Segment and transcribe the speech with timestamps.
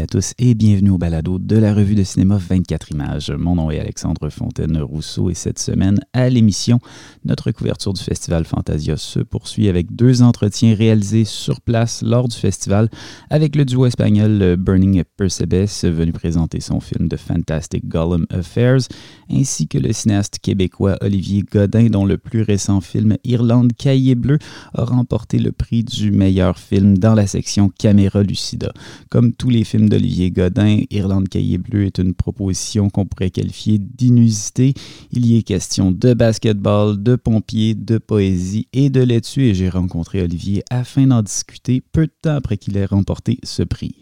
[0.00, 3.30] à tous et bienvenue au balado de la revue de cinéma 24 images.
[3.30, 6.78] Mon nom est Alexandre Fontaine-Rousseau et cette semaine à l'émission,
[7.26, 12.36] notre couverture du festival Fantasia se poursuit avec deux entretiens réalisés sur place lors du
[12.36, 12.88] festival
[13.28, 18.88] avec le duo espagnol Burning Percebes venu présenter son film The Fantastic Gollum Affairs
[19.30, 24.38] ainsi que le cinéaste québécois Olivier Godin dont le plus récent film Irlande Cahier Bleu
[24.72, 28.72] a remporté le prix du meilleur film dans la section Caméra Lucida.
[29.10, 33.78] Comme tous les films d'Olivier Godin, Irlande Cahier Bleu est une proposition qu'on pourrait qualifier
[33.78, 34.74] d'inusité.
[35.12, 39.68] Il y est question de basketball, de pompiers, de poésie et de laitue et j'ai
[39.68, 43.94] rencontré Olivier afin d'en discuter peu de temps après qu'il ait remporté ce prix.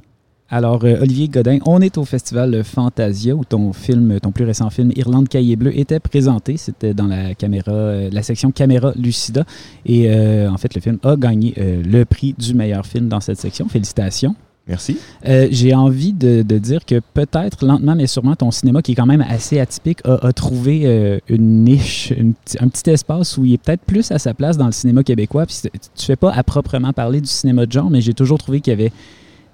[0.52, 4.68] Alors, euh, Olivier Godin, on est au festival Fantasia où ton film, ton plus récent
[4.68, 6.56] film, Irlande Cahier Bleu, était présenté.
[6.56, 9.44] C'était dans la caméra, euh, la section caméra Lucida.
[9.86, 13.38] Et euh, en fait, le film a gagné le prix du meilleur film dans cette
[13.38, 13.68] section.
[13.68, 14.34] Félicitations.
[14.70, 14.98] Merci.
[15.50, 19.24] J'ai envie de, dire que peut-être, lentement mais sûrement, ton cinéma, qui est quand même
[19.28, 22.14] assez atypique, a, trouvé une niche,
[22.58, 25.44] un petit espace où il est peut-être plus à sa place dans le cinéma québécois.
[25.46, 25.62] Puis
[25.96, 28.70] tu fais pas à proprement parler du cinéma de genre, mais j'ai toujours trouvé qu'il
[28.70, 28.92] y avait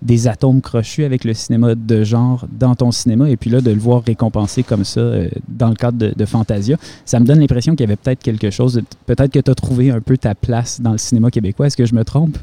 [0.02, 3.70] des atomes crochus avec le cinéma de genre dans ton cinéma et puis là de
[3.70, 7.74] le voir récompensé comme ça euh, dans le cadre de, Fantasia, ça me donne l'impression
[7.74, 10.80] qu'il y avait peut-être quelque chose, peut-être que tu as trouvé un peu ta place
[10.80, 11.68] dans le cinéma québécois.
[11.68, 12.36] Est-ce que je me trompe?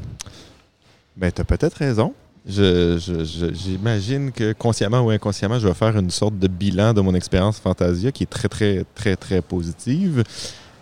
[1.16, 2.12] Ben, tu as peut-être raison.
[2.46, 7.58] J'imagine que consciemment ou inconsciemment, je vais faire une sorte de bilan de mon expérience
[7.58, 10.24] Fantasia qui est très, très, très, très positive.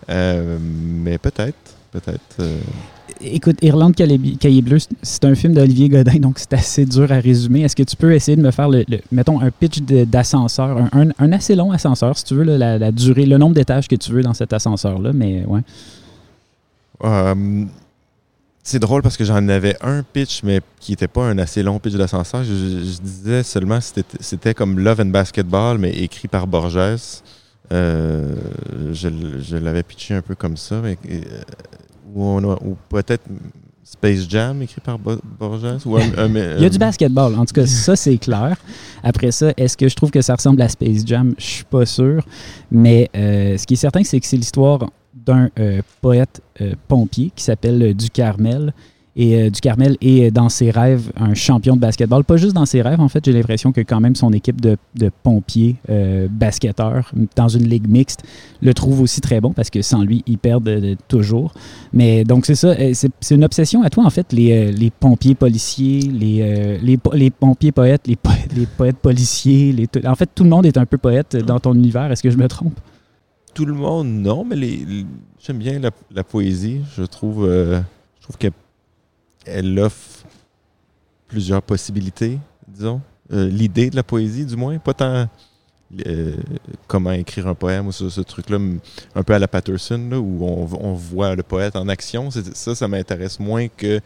[0.09, 2.35] Euh, mais peut-être, peut-être.
[2.39, 2.59] Euh,
[3.21, 7.61] Écoute, Irlande Cahier Bleu, c'est un film d'Olivier Godin, donc c'est assez dur à résumer.
[7.61, 11.55] Est-ce que tu peux essayer de me faire, le, mettons, un pitch d'ascenseur, un, assez
[11.55, 14.51] long ascenseur, si tu veux, la, durée, le nombre d'étages que tu veux dans cet
[14.51, 15.61] ascenseur-là, mais ouais.
[17.03, 17.65] Euh,
[18.63, 21.79] c'est drôle parce que j'en avais un pitch, mais qui n'était pas un assez long
[21.79, 22.45] pitch d'ascenseur.
[22.45, 27.21] Je, disais seulement c'était comme Love and Basketball, mais écrit par Borges.
[27.71, 28.35] Euh,
[28.93, 31.41] je, l'avais pitché un peu comme ça, mais euh,
[32.15, 33.23] ou, peut-être
[33.83, 38.17] Space Jam écrit par Borges Il y a du basketball, en tout cas, ça c'est
[38.17, 38.55] clair.
[39.03, 41.35] Après ça, est-ce que je trouve que ça ressemble à Space Jam?
[41.37, 42.25] Je suis pas sûr.
[42.71, 47.31] Mais euh, ce qui est certain, c'est que c'est l'histoire d'un euh, poète euh, pompier
[47.35, 48.73] qui s'appelle Du Carmel
[49.15, 52.23] et euh, du Carmel est dans ses rêves un champion de basketball.
[52.23, 54.77] Pas juste dans ses rêves, en fait, j'ai l'impression que quand même son équipe de,
[55.21, 58.23] pompiers euh, basketteurs dans une ligue mixte
[58.61, 61.53] le trouve aussi très bon parce que sans lui, ils perdent euh, toujours.
[61.91, 66.79] Mais donc c'est ça, c'est une obsession à toi, en fait, les, pompiers policiers, les,
[66.81, 68.17] les, pompiers poètes, les,
[68.55, 69.73] les poètes policiers.
[69.73, 72.11] Les, en fait, tout le monde est un peu poète dans ton univers.
[72.11, 72.79] Est-ce que je me trompe?
[73.53, 74.57] Tout le monde, non, mais
[75.39, 76.81] j'aime bien la, poésie.
[76.97, 78.53] Je trouve, je trouve qu'elle
[79.45, 80.23] elle offre
[81.27, 83.01] plusieurs possibilités, disons.
[83.31, 85.27] Euh, l'idée de la poésie, du moins, pas tant
[86.05, 86.35] euh,
[86.87, 88.59] comment écrire un poème ou ce, truc-là,
[89.15, 92.29] un peu à la Patterson, où on, voit le poète en action.
[92.31, 93.99] Ça, ça m'intéresse moins que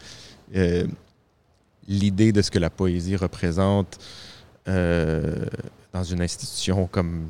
[0.54, 0.86] euh,
[1.86, 3.98] l'idée de ce que la poésie représente
[4.66, 7.28] dans une institution comme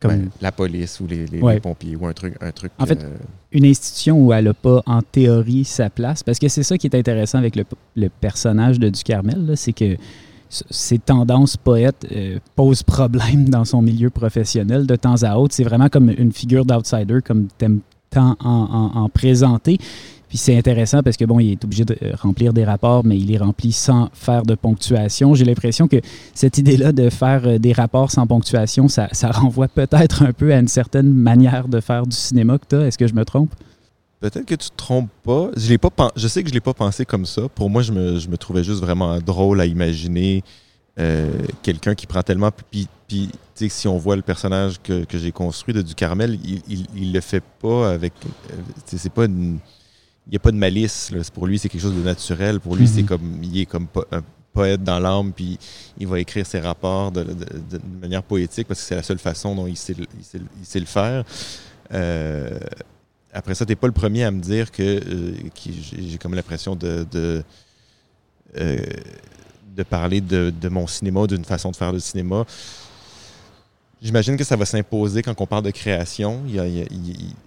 [0.00, 1.26] comme la police ou les,
[1.60, 2.34] pompiers ou un truc.
[2.40, 3.16] Un truc en fait, euh,
[3.52, 6.86] une institution où elle n'a pas en théorie sa place, parce que c'est ça qui
[6.86, 9.96] est intéressant avec le, personnage de Ducarmel, c'est que
[10.48, 15.54] ses tendances poètes euh, posent problème dans son milieu professionnel de temps à autre.
[15.54, 17.80] C'est vraiment comme une figure d'outsider, comme tu aimes
[18.10, 19.78] tant en, en présenter.
[20.34, 23.16] Puis c'est intéressant parce que, bon, il est obligé de euh, remplir des rapports, mais
[23.16, 25.32] il les remplit sans faire de ponctuation.
[25.36, 25.98] J'ai l'impression que
[26.34, 30.58] cette idée-là de faire euh, des rapports sans ponctuation, ça, renvoie peut-être un peu à
[30.58, 32.88] une certaine manière de faire du cinéma que tu as.
[32.88, 33.54] Est-ce que je me trompe?
[34.18, 35.50] Peut-être que tu te trompes pas.
[35.56, 37.42] Je, pas je sais que je ne l'ai pas pensé comme ça.
[37.54, 40.42] Pour moi, je me, trouvais juste vraiment drôle à imaginer
[40.98, 41.30] euh,
[41.62, 42.50] quelqu'un qui prend tellement.
[42.72, 43.30] Puis, puis
[43.68, 47.44] si on voit le personnage que, j'ai construit de Du Carmel, il, il, le fait
[47.62, 48.14] pas avec.
[48.84, 49.60] c'est pas une
[50.26, 51.12] il n'y a pas de malice.
[51.32, 52.60] Pour lui, c'est quelque chose de naturel.
[52.60, 53.08] Pour lui, c'est mhm.
[53.08, 54.22] comme il est comme un
[54.52, 55.58] poète dans l'âme, puis
[55.98, 57.26] il va écrire ses rapports de,
[58.00, 61.24] manière poétique parce que c'est la seule façon dont il sait, le faire.
[61.92, 62.58] Euh,
[63.32, 65.34] après ça, tu n'es pas le premier à me dire que, euh,
[65.66, 67.42] j'ai comme l'impression de, de,
[68.56, 68.78] euh,
[69.76, 72.46] de parler de, mon cinéma, d'une façon de faire le cinéma.
[74.04, 76.42] J'imagine que ça va s'imposer quand on parle de création.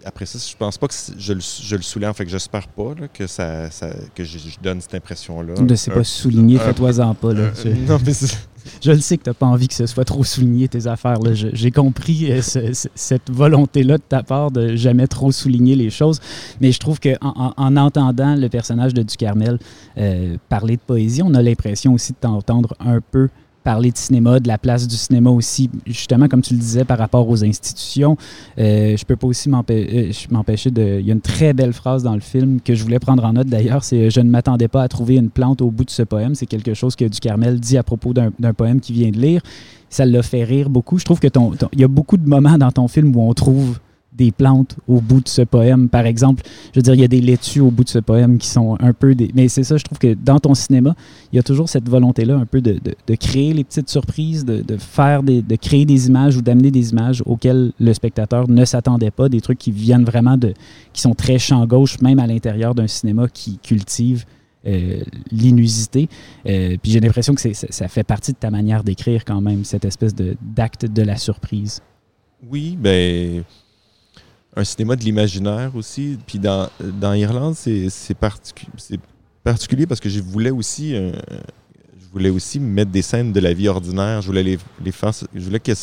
[0.03, 2.95] après ça, je pense pas que je le, je le soulève, fait que j'espère pas
[3.13, 3.69] que, ça,
[4.15, 5.53] que je, donne cette impression-là.
[5.61, 7.33] Ne sais pas souligner, fais-toi-en pas.
[7.33, 7.51] Là,
[7.87, 8.11] non, mais
[8.81, 11.19] je le sais que tu n'as pas envie que ce soit trop souligné tes affaires.
[11.33, 16.19] J'ai compris euh, cette volonté-là de ta part de jamais trop souligner les choses.
[16.59, 19.59] Mais je trouve qu'en en, entendant le personnage de Ducarmel
[19.99, 23.29] euh, parler de poésie, on a l'impression aussi de t'entendre un peu
[23.67, 26.97] parler de cinéma, de la place du cinéma aussi, justement, comme tu le disais, par
[26.97, 28.15] rapport aux institutions.
[28.57, 31.01] Euh, je peux pas aussi euh, m'empêcher de...
[31.01, 33.33] Il y a une très belle phrase dans le film que je voulais prendre en
[33.33, 36.03] note d'ailleurs, c'est «Je ne m'attendais pas à trouver une plante au bout de ce
[36.03, 36.33] poème».
[36.35, 39.41] C'est quelque chose que Ducarmel dit à propos d'un poème qu'il vient de lire.
[39.89, 40.97] Ça l'a fait rire beaucoup.
[40.97, 43.33] Je trouve que ton, il y a beaucoup de moments dans ton film où on
[43.33, 43.79] trouve
[44.17, 45.89] des plantes au bout de ce poème.
[45.89, 46.43] Par exemple,
[46.73, 48.77] je veux dire, il y a des laitues au bout de ce poème qui sont
[48.79, 49.31] un peu des...
[49.35, 50.95] Mais c'est ça, je trouve que dans ton cinéma,
[51.31, 54.61] il y a toujours cette volonté-là un peu de, de, créer les petites surprises, de,
[54.61, 58.65] de, faire des, de créer des images ou d'amener des images auxquelles le spectateur ne
[58.65, 60.53] s'attendait pas, des trucs qui viennent vraiment de...
[60.93, 64.25] qui sont très champ gauche, même à l'intérieur d'un cinéma qui cultive
[64.65, 66.09] euh, l'inusité.
[66.47, 69.85] Euh, puis j'ai l'impression que ça, fait partie de ta manière d'écrire quand même, cette
[69.85, 71.81] espèce d'acte de, de la surprise.
[72.49, 73.43] Oui, ben
[74.55, 76.17] un cinéma de l'imaginaire aussi.
[76.25, 80.95] Puis dans, dans Irlande, c'est particulier parce que je voulais aussi.
[80.95, 81.11] Euh,
[81.99, 84.21] je voulais aussi mettre des scènes de la vie ordinaire.
[84.21, 85.11] Je voulais les, les faire.
[85.35, 85.73] Je voulais que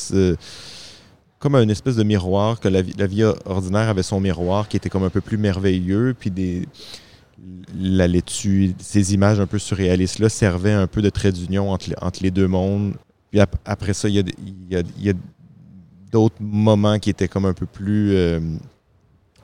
[1.38, 4.78] comme un espèce de miroir, que la vie, la vie ordinaire avait son miroir qui
[4.78, 6.66] était comme un peu plus merveilleux, puis des,
[7.74, 12.22] la laitue, ces images un peu surréalistes-là servaient un peu de trait d'union entre, entre,
[12.22, 12.94] les deux mondes.
[13.30, 14.22] Puis après ça, y a,
[14.70, 15.12] il y a
[16.14, 18.14] d'autres moments qui étaient comme un peu plus.
[18.14, 18.38] Euh,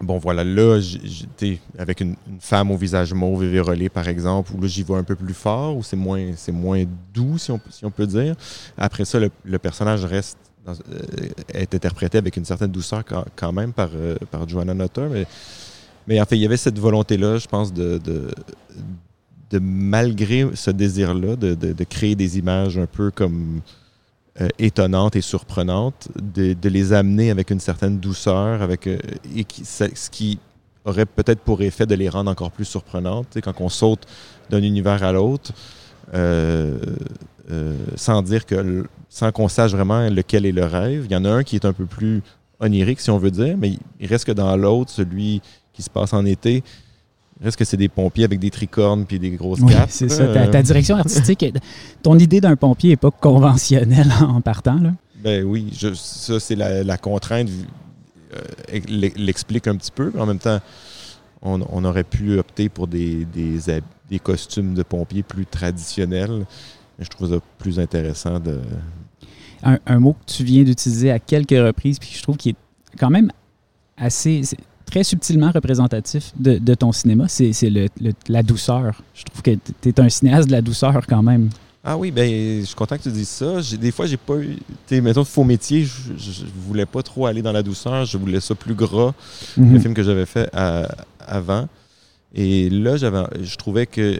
[0.00, 4.68] bon, voilà, là, j'étais avec une, femme au visage mauve et par exemple, où là,
[4.68, 7.90] j'y vois un peu plus fort, où c'est moins, moins doux, si on, si on
[7.90, 8.36] peut dire.
[8.78, 10.38] Après ça, le, personnage reste.
[10.68, 10.74] Euh,
[11.54, 13.02] est interprété avec une certaine douceur
[13.34, 15.08] quand, même par, euh, par Joanna Nutter.
[15.10, 15.26] Mais,
[16.06, 21.34] mais en fait, il y avait cette volonté-là, je pense, de, de, malgré ce désir-là,
[21.34, 23.62] de, de, créer des images un peu comme
[24.40, 28.98] euh, étonnantes et surprenantes, de, les amener avec une certaine douceur, avec, euh,
[29.36, 30.38] et ce qui
[30.84, 33.38] aurait peut-être pour effet de les rendre encore plus surprenantes.
[33.42, 34.06] quand on saute
[34.48, 35.52] d'un univers à l'autre,
[36.14, 36.78] euh,
[37.96, 41.04] sans dire que, sans qu'on sache vraiment lequel est le rêve.
[41.04, 42.22] Il y en a un qui est un peu plus
[42.60, 45.42] onirique, si on veut dire, mais il reste que dans l'autre, celui
[45.72, 46.62] qui se passe en été,
[47.42, 50.26] est-ce que c'est des pompiers avec des tricornes puis des grosses oui, c'est ça.
[50.48, 51.44] Ta, direction artistique,
[52.02, 54.78] ton idée d'un pompier n'est pas conventionnelle en partant.
[54.78, 54.92] Là?
[55.22, 57.48] Ben oui, ça, c'est la, contrainte.
[58.34, 60.10] Euh, l'explique un petit peu.
[60.14, 60.60] Mais en même temps,
[61.42, 66.44] on, aurait pu opter pour des, des, costumes de pompiers plus traditionnels.
[66.98, 68.60] Je trouve ça plus intéressant de.
[69.62, 72.96] Un, un mot que tu viens d'utiliser à quelques reprises, puis je trouve qu'il est
[72.98, 73.30] quand même
[73.96, 74.42] assez
[74.90, 77.52] très subtilement représentatif de, ton cinéma, c'est
[78.28, 79.02] la douceur.
[79.14, 81.50] Je trouve que tu es un cinéaste de la douceur quand même.
[81.82, 83.60] Ah oui, ben je suis content que tu dises ça.
[83.78, 84.58] Des fois, j'ai pas eu.
[85.00, 88.04] Mettons, faux métier, je, je, voulais pas trop aller dans la douceur.
[88.04, 89.14] Je voulais ça plus gras,
[89.56, 89.80] le mhm.
[89.80, 90.50] film que j'avais fait
[91.26, 91.68] avant.
[92.34, 94.18] Et là, j'avais, je trouvais que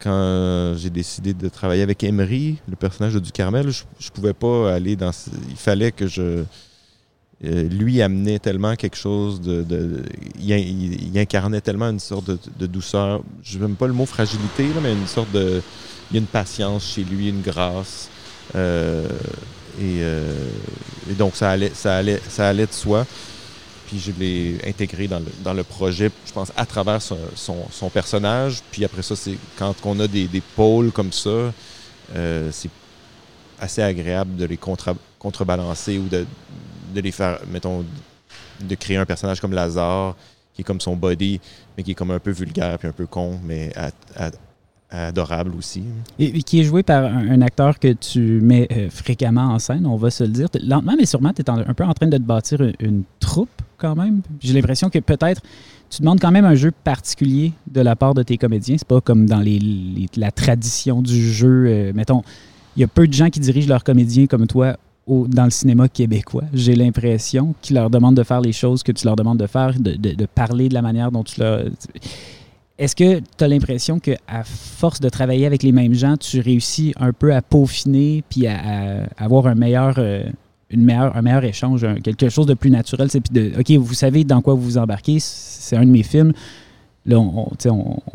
[0.00, 4.74] quand j'ai décidé de travailler avec Emery, le personnage de Ducarmel, je, je pouvais pas
[4.74, 5.12] aller dans.
[5.48, 6.42] Il fallait que je
[7.44, 10.02] euh, lui amenait tellement quelque chose de.
[10.38, 13.22] il, incarnait tellement une sorte de, douceur.
[13.42, 15.60] Je n'aime pas le mot fragilité, mais une sorte de.
[16.10, 18.08] Il y a une patience chez lui, une grâce.
[18.54, 19.06] Euh,
[19.82, 20.48] euh,
[21.10, 23.04] et, donc, ça allait, ça, allait, ça allait de soi.
[23.86, 27.90] Puis je l'ai intégré dans le, dans le projet, je pense, à travers son, son,
[27.90, 28.62] personnage.
[28.72, 31.52] Puis après ça, c'est quand on a des, des pôles comme ça,
[32.50, 32.70] c'est
[33.60, 34.58] assez agréable de les
[35.18, 36.26] contrebalancer ou de,
[36.94, 37.84] de les faire, mettons,
[38.60, 40.16] de créer un personnage comme Lazare,
[40.54, 41.40] qui est comme son body,
[41.76, 43.72] mais qui est comme un peu vulgaire puis un peu con, mais
[44.90, 45.82] adorable aussi.
[46.18, 49.96] Et, qui est joué par un, acteur que tu mets euh, fréquemment en scène, on
[49.96, 50.48] va se le dire.
[50.62, 53.94] Lentement, mais sûrement, tu es un peu en train de te bâtir une, troupe quand
[53.94, 54.22] même.
[54.40, 55.42] J'ai l'impression que peut-être
[55.90, 58.76] tu demandes quand même un jeu particulier de la part de tes comédiens.
[58.78, 59.60] C'est pas comme dans les,
[60.16, 61.66] la tradition du jeu.
[61.66, 62.22] Euh, mettons,
[62.76, 65.88] il y a peu de gens qui dirigent leurs comédiens comme toi dans le cinéma
[65.88, 66.44] québécois.
[66.52, 69.74] J'ai l'impression qu'ils leur demandent de faire les choses que tu leur demandes de faire,
[69.78, 71.64] de, parler de la manière dont tu leur...
[72.78, 76.92] Est-ce que tu as l'impression qu'à force de travailler avec les mêmes gens, tu réussis
[76.98, 80.24] un peu à peaufiner puis à, avoir un meilleur, euh,
[80.68, 83.08] une meilleure, un meilleur échange, quelque chose de plus naturel?
[83.08, 86.32] Puis de, OK, vous savez dans quoi vous vous embarquez, c'est un de mes films.
[87.06, 87.48] Là, on,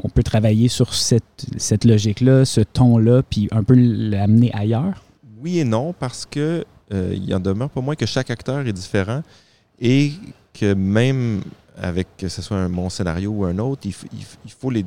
[0.04, 5.02] on peut travailler sur cette, cette logique-là, ce ton-là, puis un peu l'amener ailleurs?
[5.42, 8.74] Oui et non, parce que euh, il en demeure pas moins que chaque acteur est
[8.74, 9.24] différent
[9.80, 10.14] et
[10.54, 11.42] que même
[11.78, 13.94] avec que ce soit un bon scénario ou un autre, il,
[14.60, 14.86] faut les,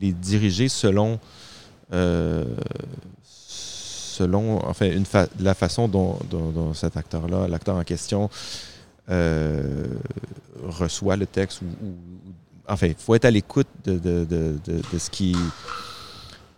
[0.00, 1.18] les diriger selon,
[1.92, 2.44] euh,
[3.22, 5.04] selon enfin, une
[5.40, 6.18] la façon dont,
[6.74, 8.30] cet acteur-là, l'acteur en question,
[9.10, 9.86] euh,
[10.62, 11.62] reçoit le texte.
[11.62, 11.66] Ou,
[12.68, 14.58] enfin, il faut être à l'écoute de, de,
[14.98, 15.36] ce qui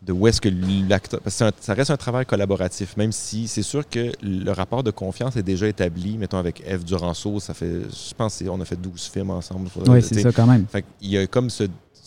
[0.02, 0.48] de où est-ce que
[0.88, 1.20] l'acteur.
[1.20, 4.90] Parce que ça reste un travail collaboratif, même si c'est sûr que le rapport de
[4.90, 6.16] confiance est déjà établi.
[6.16, 7.82] Mettons avec Eve Duranceau, ça fait.
[7.82, 9.68] Je pense qu'on a fait 12 films ensemble.
[9.86, 10.66] Oui, c'est ça quand même.
[10.66, 11.64] Fait il y a comme ce,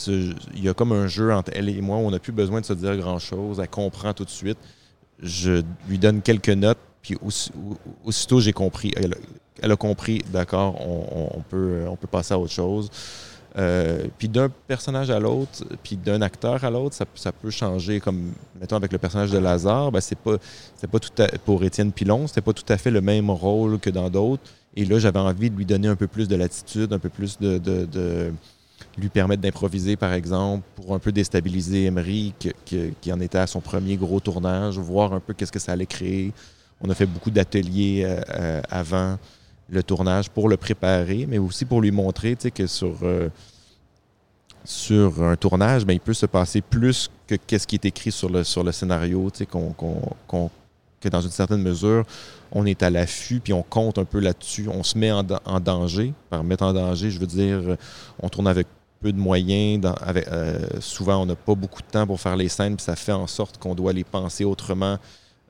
[0.07, 2.61] il y a comme un jeu entre elle et moi où on n'a plus besoin
[2.61, 3.59] de se dire grand-chose.
[3.59, 4.57] Elle comprend tout de suite.
[5.21, 7.15] Je lui donne quelques notes, puis
[8.03, 8.91] aussitôt j'ai compris.
[9.61, 12.89] Elle, a compris, d'accord, on, peut, on peut passer à autre chose.
[13.55, 17.99] Euh, puis d'un personnage à l'autre, puis d'un acteur à l'autre, ça, peut changer.
[17.99, 20.37] Comme, mettons, avec le personnage de Lazare, ben, c'est pas,
[20.91, 23.91] pas tout à, pour Étienne Pilon, c'était pas tout à fait le même rôle que
[23.91, 24.43] dans d'autres.
[24.75, 27.37] Et là, j'avais envie de lui donner un peu plus de latitude, un peu plus
[27.39, 28.31] de,
[28.97, 32.33] lui permettre d'improviser, par exemple, pour un peu déstabiliser Emery,
[32.65, 35.85] qui, en était à son premier gros tournage, voir un peu qu'est-ce que ça allait
[35.85, 36.31] créer.
[36.81, 39.17] On a fait beaucoup d'ateliers euh, euh, avant
[39.69, 43.29] le tournage pour le préparer, mais aussi pour lui montrer que sur, euh,
[44.63, 48.29] sur un tournage, ben, il peut se passer plus que qu'est-ce qui est écrit sur
[48.29, 50.49] le, sur le scénario, qu'on,
[51.01, 52.05] que dans une certaine mesure,
[52.51, 54.69] on est à l'affût, puis on compte un peu là-dessus.
[54.69, 55.23] On se met en,
[55.59, 56.13] danger.
[56.29, 57.77] Par mettre en danger, je veux dire,
[58.21, 58.67] on tourne avec
[59.01, 59.85] peu de moyens.
[60.31, 63.11] euh, souvent, on n'a pas beaucoup de temps pour faire les scènes, puis ça fait
[63.11, 64.97] en sorte qu'on doit les penser autrement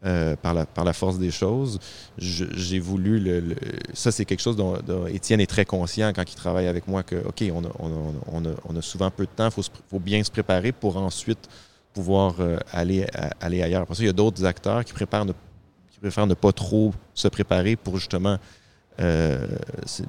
[0.05, 1.79] euh, par, la, par la force des choses.
[2.17, 3.55] J'ai voulu le,
[3.93, 4.75] Ça, c'est quelque chose dont,
[5.07, 8.49] Étienne est très conscient quand il travaille avec moi que, OK, on a, on a,
[8.67, 11.47] on a, souvent peu de temps, il faut, faut, bien se préparer pour ensuite
[11.93, 13.07] pouvoir euh, aller,
[13.39, 13.87] aller ailleurs.
[13.87, 15.25] Parce qu'il y a d'autres acteurs qui, préparent
[15.89, 18.37] qui préfèrent ne pas trop se préparer pour justement
[18.99, 19.47] euh,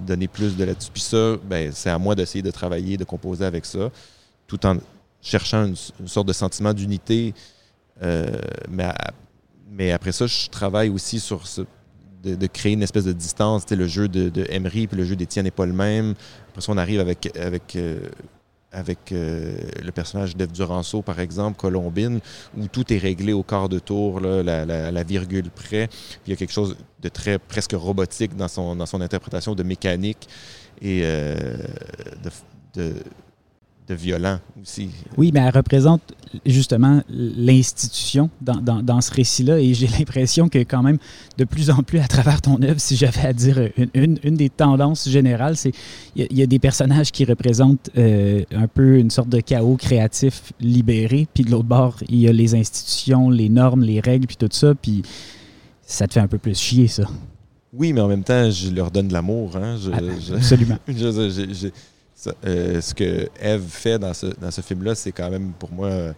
[0.00, 0.90] donner plus de là-dessus.
[0.92, 3.92] Puis ça, ben, c'est à moi d'essayer de travailler, de composer avec ça,
[4.48, 4.76] tout en
[5.22, 7.32] cherchant une, sorte de sentiment d'unité.
[8.02, 9.12] mais à,
[9.76, 11.42] mais après ça, je travaille aussi sur
[12.22, 13.68] de, créer une espèce de distance.
[13.70, 16.14] le jeu de, de Emery puis le jeu d'Étienne n'est pas le même.
[16.48, 17.98] Après ça, on arrive avec, avec, euh,
[18.70, 22.20] avec euh, le personnage d'Eve Duranceau, par exemple, Colombine,
[22.56, 25.88] où tout est réglé au quart de tour, là, la, virgule près.
[26.26, 29.62] Il y a quelque chose de très presque robotique dans son, dans son interprétation de
[29.64, 30.28] mécanique
[30.80, 31.56] et euh,
[32.74, 32.94] de
[33.90, 34.88] violent aussi.
[35.18, 36.14] Oui, mais elle représente
[36.46, 40.98] justement l'institution dans, dans, ce récit-là et j'ai l'impression que quand même,
[41.36, 44.48] de plus en plus à travers ton œuvre, si j'avais à dire une, une, des
[44.48, 45.72] tendances générales, c'est
[46.16, 50.52] il y, a des personnages qui représentent euh, un peu une sorte de chaos créatif
[50.60, 54.36] libéré, puis de l'autre bord, il y a les institutions, les normes, les règles, puis
[54.36, 55.02] tout ça, puis
[55.82, 57.04] ça te fait un peu plus chier, ça.
[57.72, 59.56] Oui, mais en même temps, je leur donne de l'amour.
[59.56, 59.76] Hein?
[59.92, 59.98] Ah,
[60.36, 60.78] absolument.
[62.46, 66.12] Euh, ce que Eve fait dans ce, film-là, c'est quand même pour moi euh,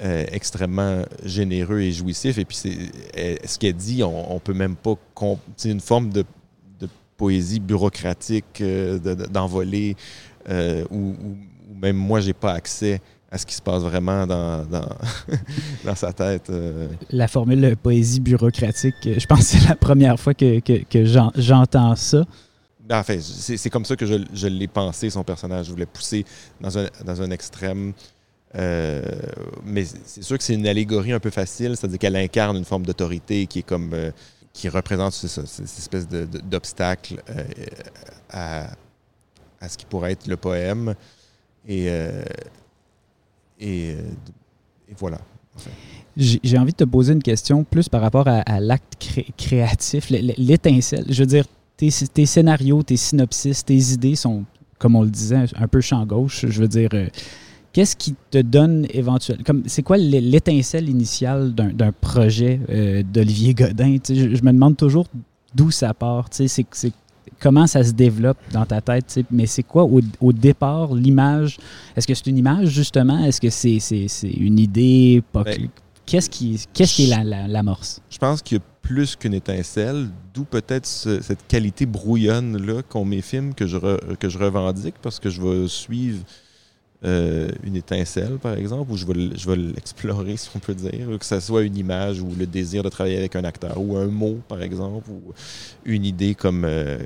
[0.00, 2.38] extrêmement généreux et jouissif.
[2.38, 4.94] Et puis, c'est, ce qu'elle dit, on, ne peut même pas.
[5.56, 6.24] C'est une forme de,
[7.16, 9.96] poésie bureaucratique, euh, d'envoler,
[10.90, 11.14] où,
[11.82, 14.64] même moi, j'ai pas accès à ce qui se passe vraiment dans,
[15.96, 16.50] sa tête.
[17.10, 20.60] La formule de poésie bureaucratique, je pense que c'est la première fois que
[21.34, 22.24] j'entends ça.
[22.90, 25.66] Enfin, c'est comme ça que je, l'ai pensé, son personnage.
[25.66, 26.24] Je voulais pousser
[26.60, 27.92] dans un, dans un extrême.
[28.54, 29.02] Euh,
[29.64, 32.86] mais c'est sûr que c'est une allégorie un peu facile, c'est-à-dire qu'elle incarne une forme
[32.86, 33.92] d'autorité qui est comme.
[33.92, 34.10] Euh,
[34.54, 37.44] qui représente cette espèce d'obstacle euh,
[38.28, 38.66] à,
[39.60, 40.96] à, ce qui pourrait être le poème.
[41.68, 41.86] Et,
[43.60, 43.96] et,
[44.96, 45.18] voilà.
[46.16, 48.96] J'ai envie de te poser une question plus par rapport à, l'acte
[49.36, 51.04] créatif, l'étincelle.
[51.08, 51.44] Je veux dire,
[51.78, 54.44] tes, scénarios, tes synopsis, tes idées sont,
[54.78, 56.44] comme on le disait, un peu champ gauche.
[56.46, 57.06] Je veux dire, euh,
[57.72, 59.44] qu'est-ce qui te donne éventuellement.
[59.66, 63.96] C'est quoi l'étincelle initiale d'un projet euh, d'Olivier Godin?
[64.08, 65.06] Je, me demande toujours
[65.54, 66.26] d'où ça part.
[66.30, 66.66] C'est
[67.38, 71.58] comment ça se développe dans ta tête, mais c'est quoi au, départ l'image?
[71.96, 73.24] Est-ce que c'est une image justement?
[73.24, 73.78] Est-ce que c'est
[74.28, 75.22] une idée?
[75.32, 75.44] Ben,
[76.04, 78.00] qu'est-ce qui, qu'est-ce qui est l'amorce?
[78.10, 83.20] je pense qu'il y a plus qu'une étincelle, d'où peut-être cette qualité brouillonne-là qu'ont mes
[83.20, 83.76] films que je,
[84.14, 86.24] que je revendique parce que je vais suivre
[87.04, 91.06] euh, une étincelle, par exemple, ou je vais, je vais l'explorer, si on peut dire,
[91.18, 94.06] que ce soit une image ou le désir de travailler avec un acteur, ou un
[94.06, 95.34] mot, par exemple, ou
[95.84, 96.98] une idée comme, euh,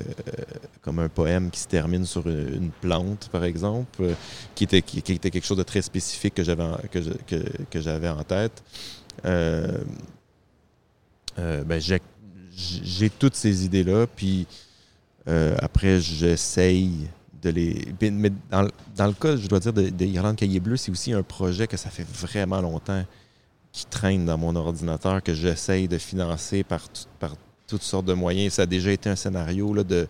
[0.83, 4.13] comme un poème qui se termine sur une, plante, par exemple, euh,
[4.55, 8.09] qui, était, qui, était quelque chose de très spécifique que j'avais que, que, que j'avais
[8.09, 8.63] en tête.
[11.39, 11.81] Euh, ben,
[12.55, 14.47] j'ai toutes ces idées-là, puis
[15.27, 17.09] euh, après, j'essaye
[17.41, 17.93] de les.
[18.01, 21.13] Mais dans, dans, le cas, je dois dire, de, de Irlande Cahier Bleu, c'est aussi
[21.13, 23.03] un projet que ça fait vraiment longtemps
[23.71, 26.87] qui traînent dans mon ordinateur que j'essaye de financer par,
[27.19, 27.35] par
[27.67, 28.53] toutes sortes de moyens.
[28.53, 30.07] Ça a déjà été un scénario là, de,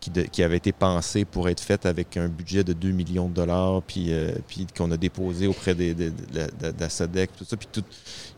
[0.00, 3.82] qui, avait été pensé pour être fait avec un budget de 2 millions de dollars,
[3.82, 7.56] puis, euh, puis qu'on a déposé auprès des, de, la tout ça.
[7.56, 7.84] Puis, tout,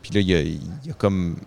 [0.01, 1.37] puis là, il y a comme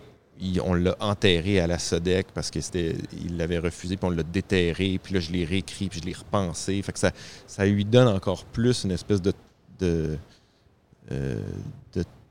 [0.62, 4.22] on l'a enterré à la SODEC parce que c'était il l'avait refusé, puis on l'a
[4.22, 6.80] déterré, puis là, je l'ai réécrit, puis je l'ai repensé.
[6.82, 7.12] Fait que ça,
[7.46, 9.32] ça lui donne encore plus une espèce de,
[9.78, 10.16] de,
[11.11, 11.40] euh,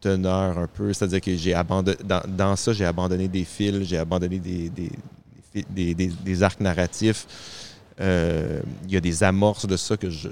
[0.01, 0.91] teneur un peu.
[0.91, 4.69] C'est-à-dire que j'ai abandonné dans, ça, j'ai abandonné des fils, j'ai abandonné des,
[5.69, 7.27] des, des, arcs narratifs.
[7.99, 10.29] Euh, il y a des amorces de ça que, je,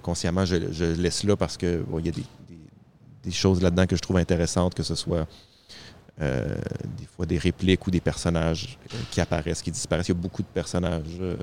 [0.00, 4.16] consciemment je, laisse là parce qu'il il y a des, choses là-dedans que je trouve
[4.16, 5.26] intéressantes, que ce soit
[6.22, 6.54] euh,
[6.98, 10.08] des fois des répliques ou des personnages euh, qui apparaissent, qui disparaissent.
[10.08, 11.16] Il y a beaucoup de personnages.
[11.18, 11.36] Euh.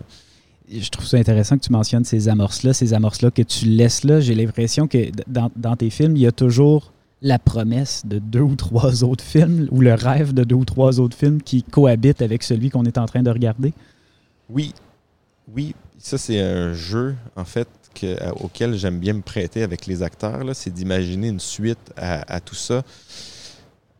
[0.72, 4.20] Je trouve ça intéressant que tu mentionnes ces amorces-là, ces amorces-là que tu laisses là.
[4.20, 6.94] J'ai l'impression que dans, tes films, il y a toujours
[7.24, 11.00] la promesse de deux ou trois autres films ou le rêve de deux ou trois
[11.00, 13.74] autres films qui cohabitent avec celui qu'on est en train de regarder.
[14.48, 14.76] Oui,
[15.56, 15.74] oui.
[15.98, 17.68] Ça, c'est un jeu, en fait,
[18.40, 20.44] auquel j'aime bien me prêter avec les acteurs.
[20.54, 22.84] C'est d'imaginer une suite à tout ça.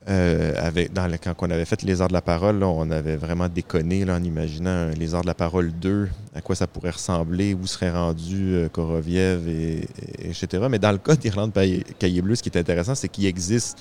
[0.10, 3.18] Euh, avec, dans le, quand on avait fait Les Arts de la Parole, on avait
[3.18, 6.92] vraiment déconné là, en imaginant Les Arts de la Parole 2, à quoi ça pourrait
[6.92, 9.86] ressembler, où serait rendu euh, Koroviev, et,
[10.24, 10.68] etc.
[10.70, 11.52] Mais dans le cas d'Irlande
[12.00, 13.78] Cahier Bleu, ce qui est intéressant, c'est qu'il existe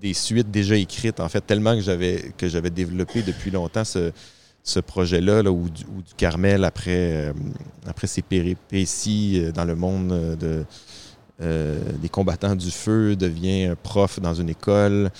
[0.00, 4.10] des suites déjà écrites, en fait, tellement que j'avais, que j'avais développé depuis longtemps ce,
[4.64, 5.84] ce projet-là, là, où, du,
[6.16, 7.32] Carmel, après, euh,
[7.86, 10.64] après ses péripéties euh, dans le monde de euh,
[11.40, 15.10] des combattants du feu, devient prof dans une école,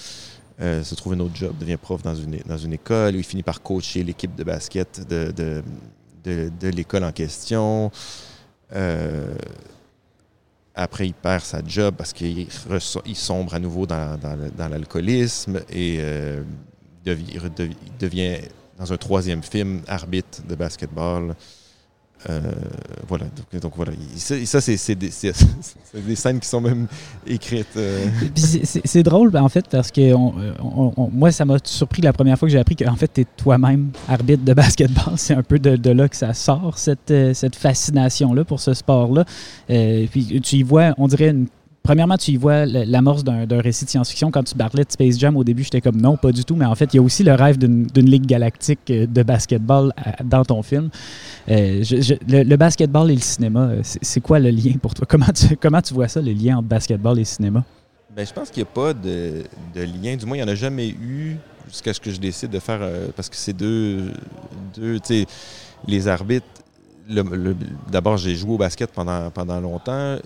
[0.60, 3.42] euh, se trouve un autre job, devient prof dans une, dans une école, il finit
[3.42, 5.32] par coacher l'équipe de basket de,
[6.24, 7.90] de, l'école en question.
[8.72, 9.34] Euh,
[10.76, 12.46] après, il perd sa job parce qu'il
[13.06, 16.00] il sombre à nouveau dans, dans, l'alcoolisme et
[17.04, 17.40] devient,
[17.98, 18.38] devient,
[18.78, 21.34] dans un troisième film, arbitre de basketball.
[22.30, 22.40] Euh,
[23.06, 23.26] voilà,
[23.60, 23.92] donc, voilà.
[24.16, 25.10] Ça, c'est des,
[25.94, 26.86] des, scènes qui sont même
[27.26, 27.76] écrites.
[27.76, 28.06] Euh.
[28.34, 32.52] C'est drôle, en fait, parce que euh, moi, ça m'a surpris la première fois que
[32.52, 35.14] j'ai appris qu'en fait, tu es toi-même arbitre de basketball.
[35.16, 39.24] C'est un peu de, là que ça sort, cette, cette fascination-là pour ce sport-là.
[39.66, 41.46] puis tu y vois, on dirait une
[41.84, 44.32] premièrement, tu y vois l'amorce d'un récit de science-fiction.
[44.32, 46.56] Quand tu parlais de Space Jam au début, j'étais comme non, pas du tout.
[46.56, 49.92] Mais en fait, il y a aussi le rêve d'une ligue galactique euh, de basketball
[50.24, 50.88] dans ton film.
[51.48, 51.84] Euh,
[52.26, 55.06] le, basketball et le cinéma, euh, c'est quoi le lien pour toi?
[55.06, 57.62] Comment tu, vois ça, le lien entre basketball et cinéma?
[58.16, 59.44] Bien, je pense qu'il n'y a pas de,
[59.76, 60.16] lien.
[60.16, 61.36] Du moins, il n'y en a jamais eu
[61.68, 62.80] jusqu'à ce que je décide de faire.
[63.14, 64.10] parce que c'est deux.
[64.74, 65.26] deux tu sais,
[67.90, 69.92] D'abord, j'ai joué au basket pendant, pendant longtemps.
[69.92, 70.20] Euh,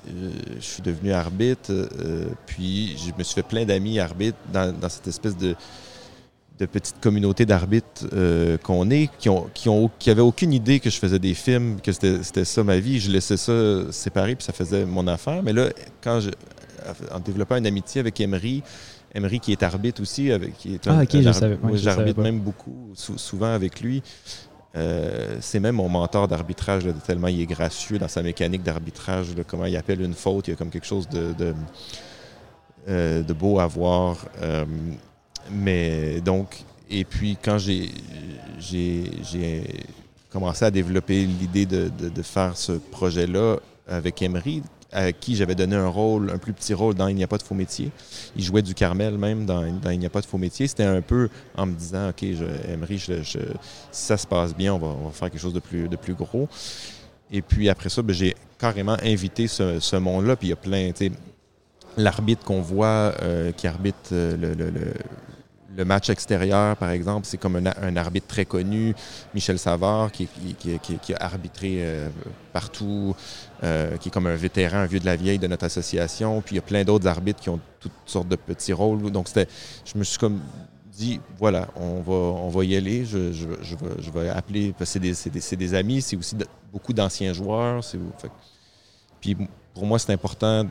[0.56, 1.70] je suis devenu arbitre.
[1.70, 5.56] Euh, puis, je me suis fait plein d'amis arbitres dans, cette espèce de,
[6.58, 10.78] de petite communauté d'arbitres euh, qu'on est, qui ont, qui ont qui avaient aucune idée
[10.78, 13.00] que je faisais des films, que c'était ça ma vie.
[13.00, 15.42] Je laissais ça séparé, puis ça faisait mon affaire.
[15.42, 16.30] Mais là, quand je,
[17.10, 18.62] en développant une amitié avec Emery,
[19.14, 21.58] Emery qui est arbitre aussi, avec, qui est un, ah, ok, je savais.
[21.74, 24.02] J'arbitre même beaucoup, souvent avec lui.
[24.76, 29.64] Euh, c'est même mon mentor d'arbitrage, tellement il est gracieux dans sa mécanique d'arbitrage, comment
[29.64, 31.54] il appelle une faute, il y a comme quelque chose de, de,
[32.88, 34.18] euh, beau à voir.
[34.42, 34.66] Euh,
[35.50, 37.90] mais donc, et puis quand j'ai
[40.31, 43.57] commencé à développer l'idée de, de, faire ce projet-là
[43.88, 47.24] avec Emery, à qui j'avais donné un rôle, un plus petit rôle dans Il n'y
[47.24, 47.90] a pas de faux métier.
[48.37, 50.66] Il jouait du Carmel même dans, Il n'y a pas de faux métier.
[50.66, 53.22] C'était un peu en me disant, OK, je,
[53.90, 56.48] si ça se passe bien, on va, faire quelque chose de plus, de plus gros.
[57.31, 60.37] Et puis après ça, ben, j'ai carrément invité ce, monde-là.
[60.37, 61.12] Puis il y a plein, tu sais,
[61.98, 64.37] l'arbitre qu'on voit euh, qui arbitre euh,
[65.77, 68.96] le, match extérieur, par exemple, c'est comme un, arbitre très connu,
[69.33, 72.09] Michel Savard, qui, qui, a arbitré euh,
[72.53, 73.14] partout,
[73.64, 76.40] euh, qui est comme un vétéran, un vieux de la vieille de notre association.
[76.40, 79.10] Puis il y a plein d'autres arbitres qui ont toutes sortes de petits rôles.
[79.10, 79.48] Donc c'était,
[79.84, 80.40] je me suis comme
[80.92, 83.04] dit, voilà, on va, on va y aller.
[83.04, 86.36] Je, je, je, vais, appeler, c'est des, des, des, amis, c'est aussi
[86.72, 87.82] beaucoup d'anciens joueurs.
[89.20, 89.36] puis
[89.74, 90.66] pour moi, c'est important,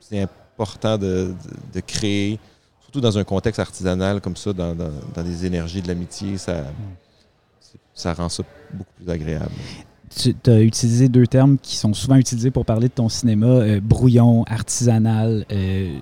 [0.00, 1.34] c'est important de,
[1.72, 2.38] de créer
[3.00, 4.74] dans un contexte artisanal comme ça, dans,
[5.24, 6.64] des énergies de l'amitié, ça,
[7.94, 9.52] ça rend ça beaucoup plus agréable.
[10.14, 13.80] Tu as utilisé deux termes qui sont souvent utilisés pour parler de ton cinéma, euh,
[13.80, 15.98] brouillon, artisanal, euh,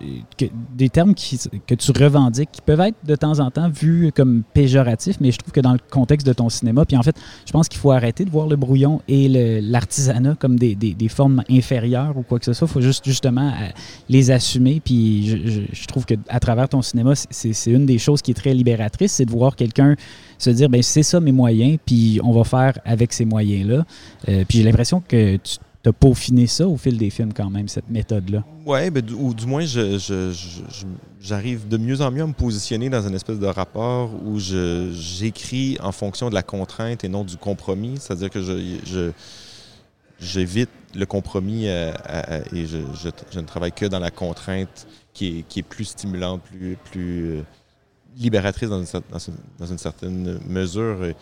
[0.74, 5.16] des termes que tu revendiques, qui peuvent être de temps en temps vus comme péjoratifs,
[5.20, 7.68] mais je trouve que dans le contexte de ton cinéma, puis en fait, je pense
[7.68, 9.28] qu'il faut arrêter de voir le brouillon et
[9.60, 12.68] l'artisanat comme des, formes inférieures ou quoi que ce soit.
[12.68, 13.68] Il faut juste justement euh,
[14.08, 18.30] les assumer, puis je, je trouve qu'à travers ton cinéma, c'est une des choses qui
[18.30, 19.96] est très libératrice, c'est de voir quelqu'un
[20.42, 23.84] se dire, ben c'est ça mes moyens, puis on va faire avec ces moyens-là.
[24.28, 27.68] Euh, puis j'ai l'impression que tu as peaufiné ça au fil des films quand même,
[27.68, 28.44] cette méthode-là.
[28.66, 29.64] Oui, ben, ou du moins,
[31.20, 35.78] j'arrive de mieux en mieux à me positionner dans une espèce de rapport où j'écris
[35.82, 37.96] en fonction de la contrainte et non du compromis.
[38.00, 39.10] C'est-à-dire que je,
[40.20, 41.92] j'évite le compromis euh,
[42.52, 42.78] et je,
[43.38, 46.42] ne travaille que dans la contrainte qui est, qui est plus stimulante,
[46.90, 47.42] plus, euh,
[48.16, 51.14] libératrice dans une, certaine mesure.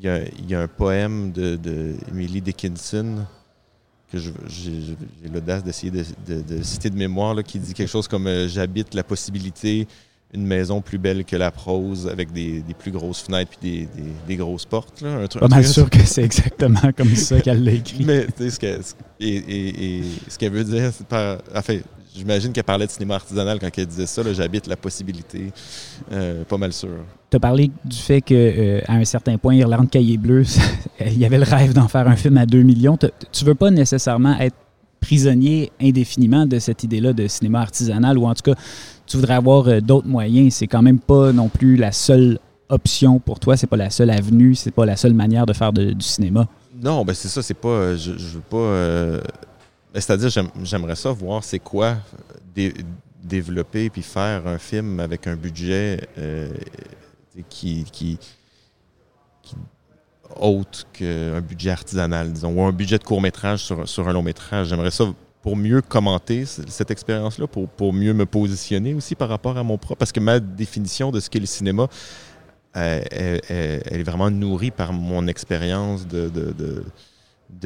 [0.00, 0.04] Il
[0.48, 3.24] y, a, un poème de, Emily Dickinson
[4.12, 4.96] que j'ai
[5.32, 9.88] l'audace d'essayer de, citer de mémoire, qui dit quelque chose comme euh, J'habite la possibilité,
[10.32, 13.88] une maison plus belle que la prose, avec des, plus grosses fenêtres puis
[14.28, 15.00] des, grosses portes.
[15.00, 18.04] Là, un truc, Pas mal sûr que c'est exactement comme ça qu'elle l'a écrit.
[18.06, 18.80] Mais ce qu'elle
[19.18, 21.38] et, ce qu'elle veut dire, c'est pas.
[21.54, 21.78] Enfin,
[22.16, 24.22] J'imagine qu'elle parlait de cinéma artisanal quand elle disait ça.
[24.32, 25.52] J'habite la possibilité.
[26.10, 26.88] Euh, pas mal sûr.
[27.30, 30.44] Tu as parlé du fait qu'à euh, un certain point, Irlande Cahier Bleu,
[31.00, 32.96] il y avait le rêve d'en faire un film à 2 millions.
[33.32, 34.56] Tu veux pas nécessairement être
[35.00, 38.58] prisonnier indéfiniment de cette idée-là de cinéma artisanal ou en tout cas,
[39.06, 40.54] tu voudrais avoir euh, d'autres moyens.
[40.54, 42.38] C'est quand même pas non plus la seule
[42.70, 43.58] option pour toi.
[43.58, 44.54] C'est pas la seule avenue.
[44.54, 46.48] C'est pas la seule manière de faire du cinéma.
[46.82, 47.42] Non, ben c'est ça.
[47.42, 47.94] C'est pas.
[47.94, 49.20] Je, je veux pas
[50.00, 50.30] c'est-à-dire,
[50.62, 51.96] j'aimerais ça voir c'est quoi
[53.22, 56.48] développer puis faire un film avec un budget euh,
[57.48, 58.18] qui, qui,
[60.36, 64.68] autre qu'un budget artisanal, disons, ou un budget de court-métrage sur, un long-métrage.
[64.68, 65.04] J'aimerais ça
[65.42, 69.78] pour mieux commenter cette expérience-là, pour, pour mieux me positionner aussi par rapport à mon
[69.78, 69.98] propre.
[69.98, 71.88] Parce que ma définition de ce qu'est le cinéma,
[72.76, 76.84] euh, elle, est vraiment nourrie par mon expérience de de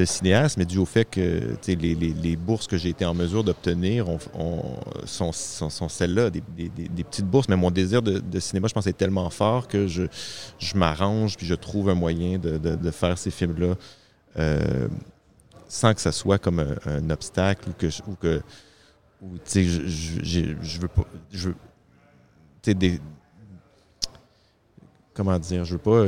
[0.04, 4.06] cinéaste, mais dû au fait que les, les, bourses que j'ai été en mesure d'obtenir
[5.04, 7.48] sont, sont, celles-là, des, des, des, petites bourses.
[7.48, 10.04] Mais mon désir de, de, cinéma, je pense, est tellement fort que je,
[10.58, 13.74] je m'arrange puis je trouve un moyen de, de, faire ces films-là
[14.38, 14.88] euh,
[15.68, 18.42] sans que ça soit comme un, obstacle ou que, ou que
[19.22, 21.04] ou, je, je, je, veux pas.
[21.30, 23.00] Je veux, des,
[25.14, 26.06] comment dire, je veux pas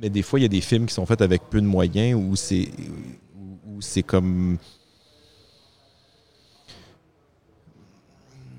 [0.00, 2.18] mais des fois, il y a des films qui sont faits avec peu de moyens
[2.20, 2.68] où c'est
[3.66, 4.58] où c'est comme.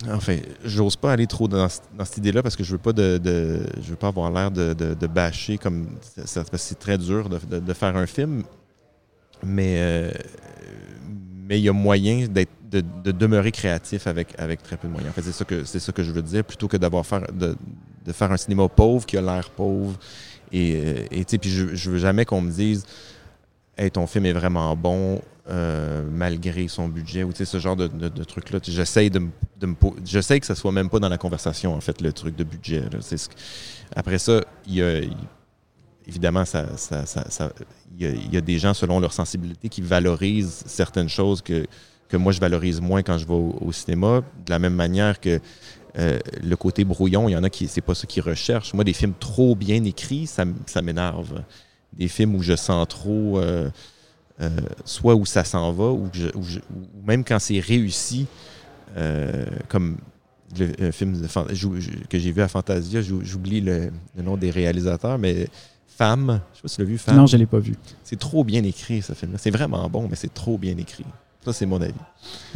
[0.09, 3.19] Enfin, j'ose pas aller trop dans, cette idée-là parce que je veux pas de,
[3.75, 5.89] je veux pas avoir l'air de, de, bâcher comme
[6.25, 8.43] c'est très dur de, faire un film,
[9.43, 10.11] mais euh,
[11.47, 15.11] mais il y a moyen d'être de, demeurer créatif avec, avec très peu de moyens.
[15.11, 17.31] En fait, c'est ça que c'est ça que je veux dire, plutôt que d'avoir faire
[17.31, 17.55] de,
[18.05, 19.99] de faire un cinéma pauvre qui a l'air pauvre
[20.51, 22.85] et, euh, puis je, je veux jamais qu'on me dise
[23.77, 28.23] Hey, ton film est vraiment bon euh, malgré son budget ou ce genre de, de,
[28.23, 28.59] truc-là.
[28.61, 29.21] J'essaie de,
[29.59, 29.75] de me.
[30.05, 32.83] J'essaie que ça soit même pas dans la conversation, en fait, le truc de budget.
[33.95, 34.99] Après ça, il y a.
[36.07, 37.51] évidemment, ça, ça, ça,
[37.97, 41.65] y, a, des gens, selon leur sensibilité, qui valorisent certaines choses que,
[42.07, 44.21] que moi, je valorise moins quand je vais au cinéma.
[44.45, 45.39] De la même manière que
[45.97, 48.73] euh, le côté brouillon, il y en a qui c'est pas ça qu'ils recherchent.
[48.73, 50.45] Moi, des films trop bien écrits, ça,
[50.81, 51.43] m'énerve.
[51.93, 53.69] Des films où je sens trop, euh,
[54.39, 54.49] euh,
[54.85, 56.09] soit où ça s'en va, ou,
[57.05, 58.27] même quand c'est réussi,
[59.67, 59.97] comme
[60.57, 61.21] le, film
[62.09, 65.47] que j'ai vu à Fantasia, j'oublie le, nom des réalisateurs, mais
[65.87, 67.17] Femme, je sais pas si tu l'as vu, Femme.
[67.17, 67.75] Non, je l'ai pas vu.
[68.03, 69.37] C'est trop bien écrit, ce film-là.
[69.37, 71.05] C'est vraiment bon, mais c'est trop bien écrit.
[71.43, 71.93] Ça, c'est mon avis.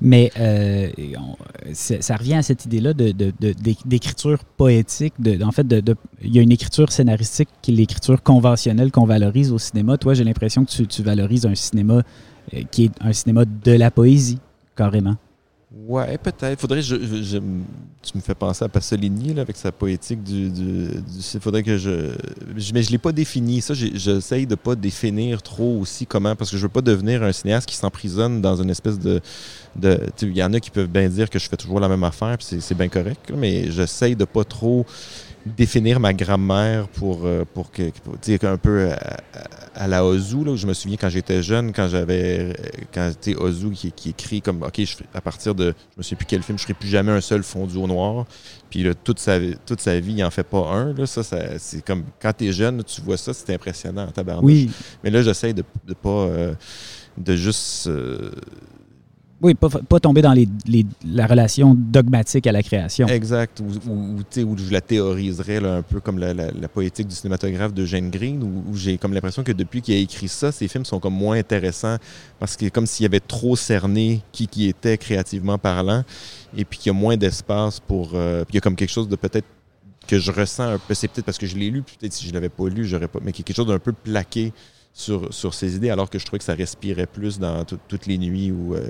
[0.00, 0.88] Mais euh,
[1.72, 5.14] ça revient à cette idée-là d'écriture poétique.
[5.42, 5.66] en fait,
[6.22, 9.98] il y a une écriture scénaristique qui est l'écriture conventionnelle qu'on valorise au cinéma.
[9.98, 12.02] Toi, j'ai l'impression que tu, valorises un cinéma
[12.54, 14.38] euh, qui est un cinéma de la poésie,
[14.76, 15.16] carrément.
[15.70, 16.58] Ouais, peut-être.
[16.58, 20.88] Faudrait je, tu me fais penser à Pasolini là, avec sa poétique du, du,
[21.40, 22.12] faudrait que je,
[22.72, 23.60] mais je l'ai pas défini.
[23.60, 27.32] Ça, j'essaye de pas définir trop aussi comment parce que je veux pas devenir un
[27.32, 29.20] cinéaste qui s'emprisonne dans une espèce de,
[29.76, 32.04] de il y en a qui peuvent bien dire que je fais toujours la même
[32.04, 33.30] affaire, puis c'est bien correct.
[33.36, 34.86] mais j'essaye de pas trop
[35.56, 39.16] définir ma grammaire pour, euh, pour que, pour, tu sais, un peu à,
[39.74, 42.54] à la Ozu, là, où je me souviens quand j'étais jeune, quand j'avais,
[42.92, 46.02] quand tu sais, Ozu qui, qui écrit comme, OK, je, à partir de, je me
[46.02, 48.26] souviens plus quel film, je ferai plus jamais un seul fondu au noir.
[48.70, 50.92] Puis là, toute sa, toute sa vie, il en fait pas un.
[50.92, 54.44] Là, ça, ça c'est comme, quand t'es jeune, tu vois ça, c'est impressionnant, tabarnouche.
[54.44, 54.70] Oui,
[55.02, 56.54] Mais là, j'essaie de, de pas, euh,
[57.16, 57.86] de juste...
[57.86, 58.30] euh,
[59.40, 60.48] oui pas, tomber dans les,
[61.04, 63.06] la relation dogmatique à la création.
[63.06, 63.60] Exact.
[63.60, 66.34] Ou, ou, ou, je la théoriserais là, un peu comme la,
[66.68, 70.28] poétique du cinématographe de Jane Green, où, j'ai comme l'impression que depuis qu'il a écrit
[70.28, 71.96] ça, ses films sont comme moins intéressants
[72.40, 76.04] parce que comme s'il avait trop cerné qui qui était créativement parlant,
[76.56, 78.12] et puis qu'il y a moins d'espace pour.
[78.14, 79.46] euh, puis il y a comme quelque chose de peut-être
[80.08, 80.94] que je ressens un peu.
[80.94, 83.20] C'est peut-être parce que je l'ai lu, peut-être si je l'avais pas lu, j'aurais pas.
[83.22, 84.52] Mais y quelque chose d'un peu plaqué
[84.98, 88.06] sur, sur ses idées, alors que je trouvais que ça respirait plus dans tout- toutes
[88.06, 88.88] les nuits ou, euh,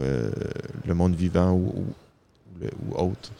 [0.00, 0.28] euh,
[0.84, 1.72] le monde vivant ou,
[2.94, 3.30] autre.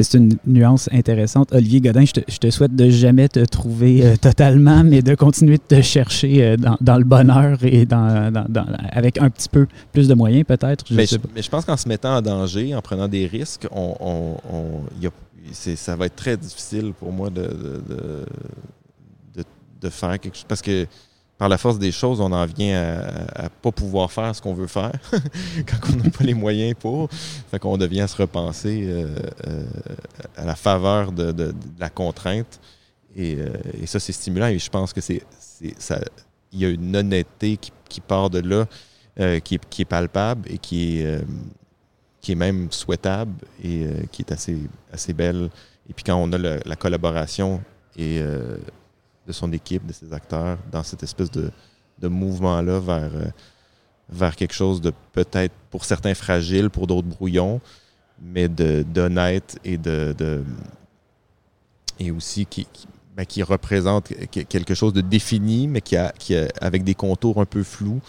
[0.00, 1.52] C'est une nuance intéressante.
[1.52, 5.16] Olivier Godin, je te, je te souhaite de jamais te trouver euh, totalement, mais de
[5.16, 9.30] continuer de te chercher euh, dans, dans le bonheur et dans, dans- dans- avec un
[9.30, 10.84] petit peu plus de moyens, peut-être.
[10.92, 11.28] Mais je, pas.
[11.34, 14.80] mais je pense qu'en se mettant en danger, en prenant des risques, on, on- on-
[14.98, 15.12] il y a-
[15.50, 17.48] c'est- ça va être très difficile pour moi de, de,
[17.88, 18.26] de-
[19.38, 19.44] de-
[19.80, 20.44] de faire quelque chose.
[20.46, 20.86] Parce que
[21.38, 24.54] par la force des choses, on en vient à, à pas pouvoir faire ce qu'on
[24.54, 24.92] veut faire
[25.66, 27.08] quand on n'a pas les moyens pour.
[27.48, 29.64] Fait qu'on devient à se repenser euh, euh,
[30.36, 32.60] à la faveur de, la contrainte.
[33.14, 34.48] Et, euh, et ça, c'est stimulant.
[34.48, 35.22] Et je pense que c'est,
[35.60, 37.56] il y a une honnêteté
[37.88, 38.66] qui, part de là,
[39.40, 44.58] qui, est, palpable et qui est, même souhaitable et qui est assez,
[44.92, 45.50] assez belle.
[45.88, 47.60] Et puis quand on a la collaboration
[47.96, 48.20] et,
[49.28, 51.50] de son équipe, de ses acteurs, dans cette espèce de,
[52.00, 53.26] de mouvement-là vers, euh,
[54.08, 57.60] vers quelque chose de peut-être pour certains fragile, pour d'autres brouillon,
[58.20, 60.42] mais d'honnête et de, de-
[62.00, 62.86] et aussi qui, qui,
[63.16, 66.94] ben, qui représente que- quelque chose de défini, mais qui a, qui a- avec des
[66.94, 68.00] contours un peu flous.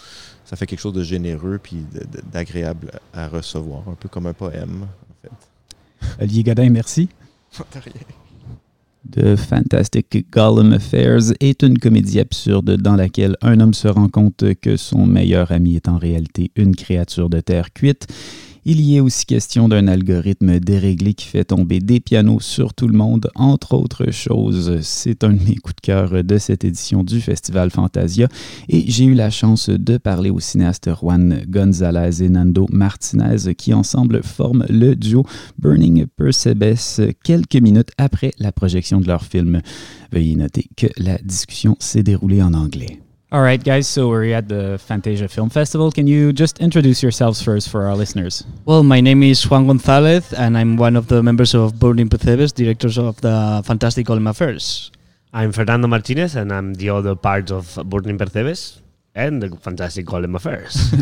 [0.46, 1.86] Ça fait quelque chose de généreux puis
[2.32, 6.24] d'agréable à recevoir, un peu comme un poème, en fait.
[6.24, 7.10] Olivier Godin, merci.
[9.08, 14.44] The Fantastic Gollum Affairs est une comédie absurde dans laquelle un homme se rend compte
[14.62, 18.08] que son meilleur ami est en réalité une créature de terre cuite.
[18.72, 22.88] Il y est aussi question d'un algorithme déréglé qui fait tomber des pianos sur tout
[22.88, 24.80] le monde, entre autres choses.
[24.84, 28.28] C'est un de mes coups de cœur de cette édition du Festival Fantasia
[28.68, 33.74] et j'ai eu la chance de parler au cinéaste Juan González et Nando Martinez qui
[33.74, 35.26] ensemble forment le duo
[35.58, 36.76] Burning Percebes
[37.24, 39.64] quelques minutes après la projection de leur film.
[40.12, 43.00] Veuillez noter que la discussion s'est déroulée en anglais.
[43.32, 45.92] All right, guys, so we're at the Fantasia Film Festival.
[45.92, 48.44] Can you just introduce yourselves first for our listeners?
[48.66, 52.52] Well, my name is Juan González, and I'm one of the members of Burning Percebes,
[52.52, 54.90] directors of the Fantastic Golem Affairs.
[55.32, 58.82] I'm Fernando Martinez, and I'm the other part of Burning Percebes
[59.16, 60.94] and the Fantastic Golem Affairs.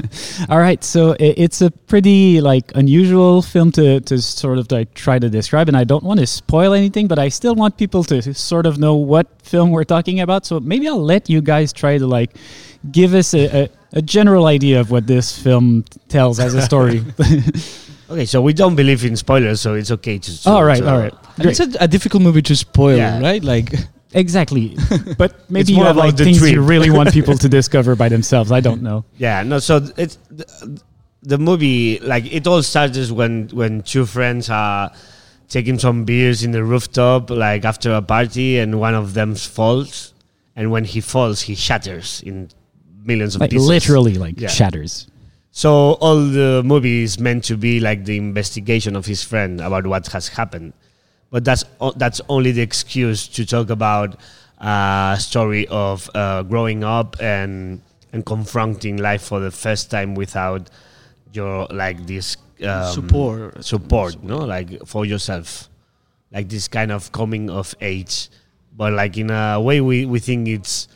[0.49, 4.93] All right, so i- it's a pretty like unusual film to, to sort of like
[4.93, 8.03] try to describe, and I don't want to spoil anything, but I still want people
[8.05, 10.45] to sort of know what film we're talking about.
[10.45, 12.35] So maybe I'll let you guys try to like
[12.91, 17.03] give us a, a, a general idea of what this film tells as a story.
[18.09, 20.43] okay, so we don't believe in spoilers, so it's okay to.
[20.43, 21.49] to all right, to- all right, great.
[21.49, 23.19] It's a, a difficult movie to spoil, Yeah.
[23.21, 23.43] right?
[23.43, 23.73] Like,
[24.17, 24.75] exactly.
[25.17, 28.51] But maybe you have like the things you really want people to discover by themselves.
[28.51, 29.05] I don't know.
[29.17, 29.59] Yeah, no.
[29.59, 30.45] So it's the,
[31.23, 31.99] the movie.
[31.99, 34.91] Like it all starts when when two friends are
[35.49, 40.13] taking some beers in the rooftop, like after a party, and one of them falls,
[40.55, 42.49] and when he falls, he shatters in
[43.03, 43.67] millions of Like pieces.
[43.67, 44.49] literally, like Yeah.
[44.49, 45.07] shatters.
[45.51, 45.69] So
[46.05, 50.05] all the movie is meant to be like the investigation of his friend about what
[50.07, 50.73] has happened,
[51.29, 51.63] but that's
[51.95, 54.19] that's only the excuse to talk about
[54.59, 57.81] a story of uh, growing up and
[58.13, 60.69] and confronting life for the first time without
[61.33, 63.63] your like this um, Support.
[63.63, 65.69] support, no, like for yourself,
[66.31, 68.29] like this kind of coming of age,
[68.75, 70.87] but like in a way we we think it's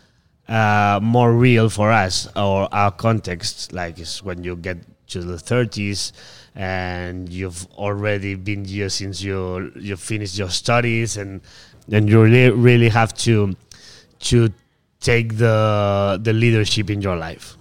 [0.48, 4.78] uh, more real for us or our context, like is when you get
[5.10, 6.13] to the 30s
[6.56, 11.42] and you've already been here since you you finished your studies and
[11.92, 13.56] and you really really have to
[14.20, 14.50] to
[15.00, 17.58] take the the leadership in your life.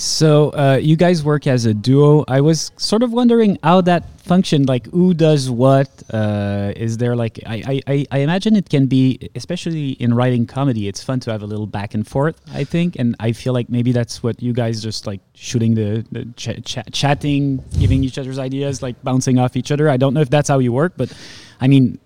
[0.00, 2.24] So uh, you guys work as a duo.
[2.28, 4.68] I was sort of wondering how that functioned.
[4.68, 5.90] Like, who does what?
[6.08, 10.86] Uh, is there like I, I- I imagine it can be, especially in writing comedy.
[10.86, 12.40] It's fun to have a little back and forth.
[12.54, 16.06] I think, and I feel like maybe that's what you guys just like shooting the,
[16.12, 19.88] the ch- ch- chatting, giving each other's ideas, like bouncing off each other.
[19.88, 21.12] I don't know if that's how you work, but
[21.60, 21.98] I mean.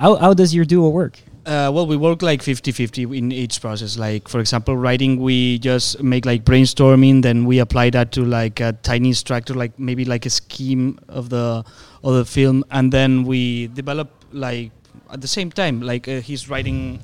[0.00, 1.18] How how does your duo work?
[1.48, 3.96] Uh, well, we work like 50-50 in each process.
[3.96, 8.60] Like, for example, writing, we just make like brainstorming, then we apply that to like
[8.60, 11.64] a tiny structure, like maybe like a scheme of the
[12.04, 14.72] of the film, and then we develop like
[15.10, 15.80] at the same time.
[15.80, 17.00] Like uh, he's writing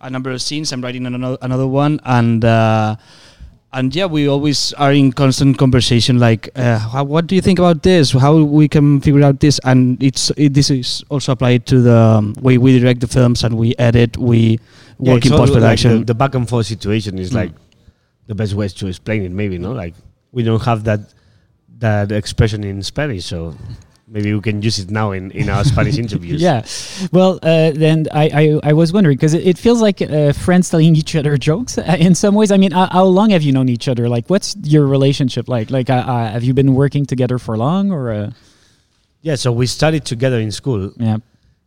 [0.00, 2.44] a number of scenes, I'm writing another another one, and.
[2.44, 2.96] Uh,
[3.74, 6.18] and yeah, we always are in constant conversation.
[6.18, 8.12] Like, uh, how, what do you think about this?
[8.12, 9.60] How we can figure out this?
[9.64, 13.44] And it's it, this is also applied to the um, way we direct the films
[13.44, 14.58] and we edit, we
[15.00, 15.90] Yeah, work in post production.
[15.90, 17.34] Like the, the back and forth situation is Mm.
[17.34, 17.52] like
[18.26, 19.32] the best way to explain it.
[19.32, 19.94] Maybe no, like
[20.32, 21.00] we don't have that
[21.78, 23.54] that expression in Spanish, so
[24.06, 26.40] maybe we can use it now in in our Spanish interviews.
[26.42, 26.64] Yeah.
[27.12, 28.24] Well, uh, then I,
[28.62, 31.78] I, I was wondering because it, it feels like uh, friends telling each other jokes
[31.78, 32.50] uh, in some ways.
[32.52, 34.08] I mean, how, how long have you known each other?
[34.08, 35.70] Like, what's your relationship like?
[35.70, 38.12] Like, uh, uh, have you been working together for long or?
[38.12, 38.30] Uh,
[39.22, 39.36] yeah.
[39.36, 40.92] So we studied together in school.
[40.96, 41.18] yeah.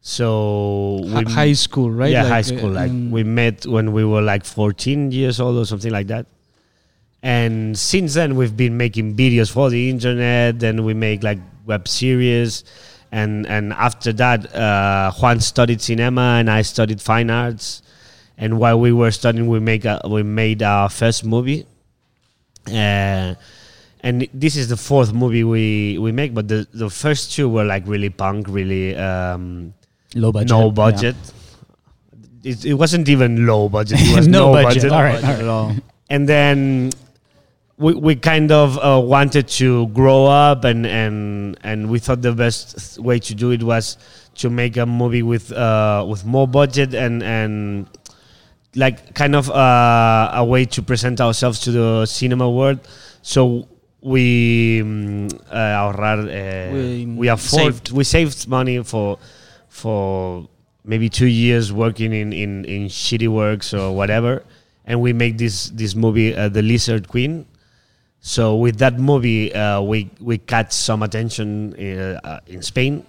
[0.02, 2.12] So Hi- we high school, right?
[2.12, 2.70] Yeah, Like, high uh, school.
[2.72, 6.28] Like in- we met when we were like 14 years old or something like that.
[7.24, 10.62] And since then, we've been making videos for the internet.
[10.64, 12.64] and we make like web series,
[13.12, 17.82] and and after that, uh, Juan studied cinema and I studied fine arts.
[18.40, 21.66] And while we were studying, we make a, we made our first movie.
[22.68, 23.34] Uh,
[24.02, 27.64] and this is the fourth movie we, we make, but the, the first two were
[27.64, 29.74] like really punk, really um,
[30.14, 30.50] Low budget.
[30.50, 30.72] no yeah.
[30.72, 31.16] budget.
[32.44, 33.98] It, it wasn't even low budget.
[34.02, 34.84] It was No no, budget.
[34.84, 34.92] budget.
[34.92, 35.76] All right, all.
[36.10, 36.92] And then
[37.78, 42.34] we, we kind of uh, wanted to grow up, and, and and we thought the
[42.34, 43.98] best way to do it was
[44.36, 47.88] to make a movie with uh, with more budget and and
[48.76, 52.80] like kind of uh, a way to present ourselves to the cinema world.
[53.22, 53.68] So
[54.02, 57.92] we um, uh, ahorrar, uh, We, we, afford saved.
[57.92, 59.18] we saved money for
[59.70, 60.48] for
[60.84, 64.44] maybe two years working in, in, in shitty works or whatever,
[64.86, 67.46] and we make this this movie, uh, The Lizard Queen.
[68.28, 73.06] So with that movie, uh, we we catch some attention uh, uh, in Spain,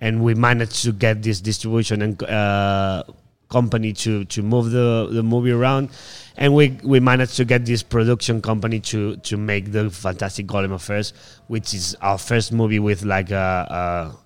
[0.00, 3.04] and we managed to get this distribution and uh,
[3.50, 5.90] company to to move the, the movie around,
[6.38, 10.72] and we we managed to get this production company to to make the Fantastic Golem
[10.72, 11.12] Affairs,
[11.48, 14.16] which is our first movie with like a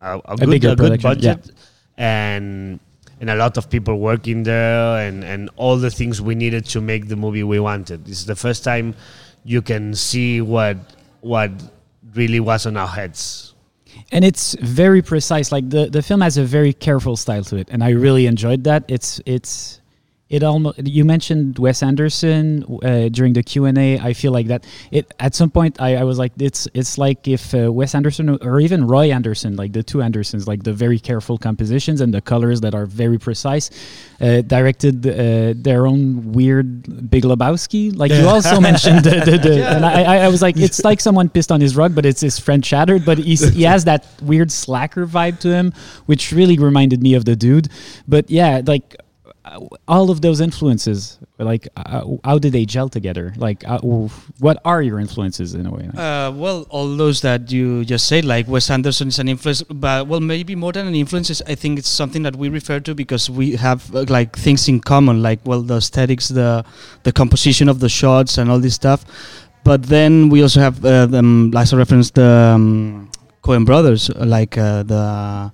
[0.00, 1.34] a, a, a good, a good production, yeah.
[1.34, 1.54] budget,
[1.98, 2.80] and
[3.20, 6.80] and a lot of people working there, and and all the things we needed to
[6.80, 8.06] make the movie we wanted.
[8.06, 8.94] This is the first time
[9.44, 10.76] you can see what
[11.20, 11.50] what
[12.14, 13.54] really was on our heads.
[14.10, 17.68] and it's very precise like the the film has a very careful style to it
[17.70, 19.80] and i really enjoyed that it's it's
[20.30, 25.12] it almost you mentioned wes anderson uh, during the q&a i feel like that it
[25.20, 28.58] at some point i, I was like it's it's like if uh, wes anderson or
[28.60, 32.62] even roy anderson like the two andersons like the very careful compositions and the colors
[32.62, 33.70] that are very precise
[34.20, 37.94] uh, directed uh, their own weird big lebowski.
[37.94, 41.28] Like you also mentioned the, the, the and I, I- was like it's like someone
[41.28, 44.50] pissed on his rug but it's his friend shattered but he's, he has that weird
[44.52, 45.72] slacker vibe to him
[46.06, 47.68] which really reminded me of the dude.
[48.08, 48.96] But yeah like
[49.86, 53.78] all of those influences like uh, how did they gel together like uh,
[54.38, 58.24] what are your influences in a way Uh, well, all those that you just said,
[58.24, 61.54] like Wes Anderson is an influence, but well, maybe more than an influence, is, I
[61.54, 65.22] think it's something that we refer to because we have uh, like things in common,
[65.22, 66.64] like well, the aesthetics, the
[67.02, 69.04] the composition of the shots, and all this stuff.
[69.64, 73.10] But then we also have, uh, um, as a reference, the um,
[73.42, 75.52] Coen Brothers, like uh, the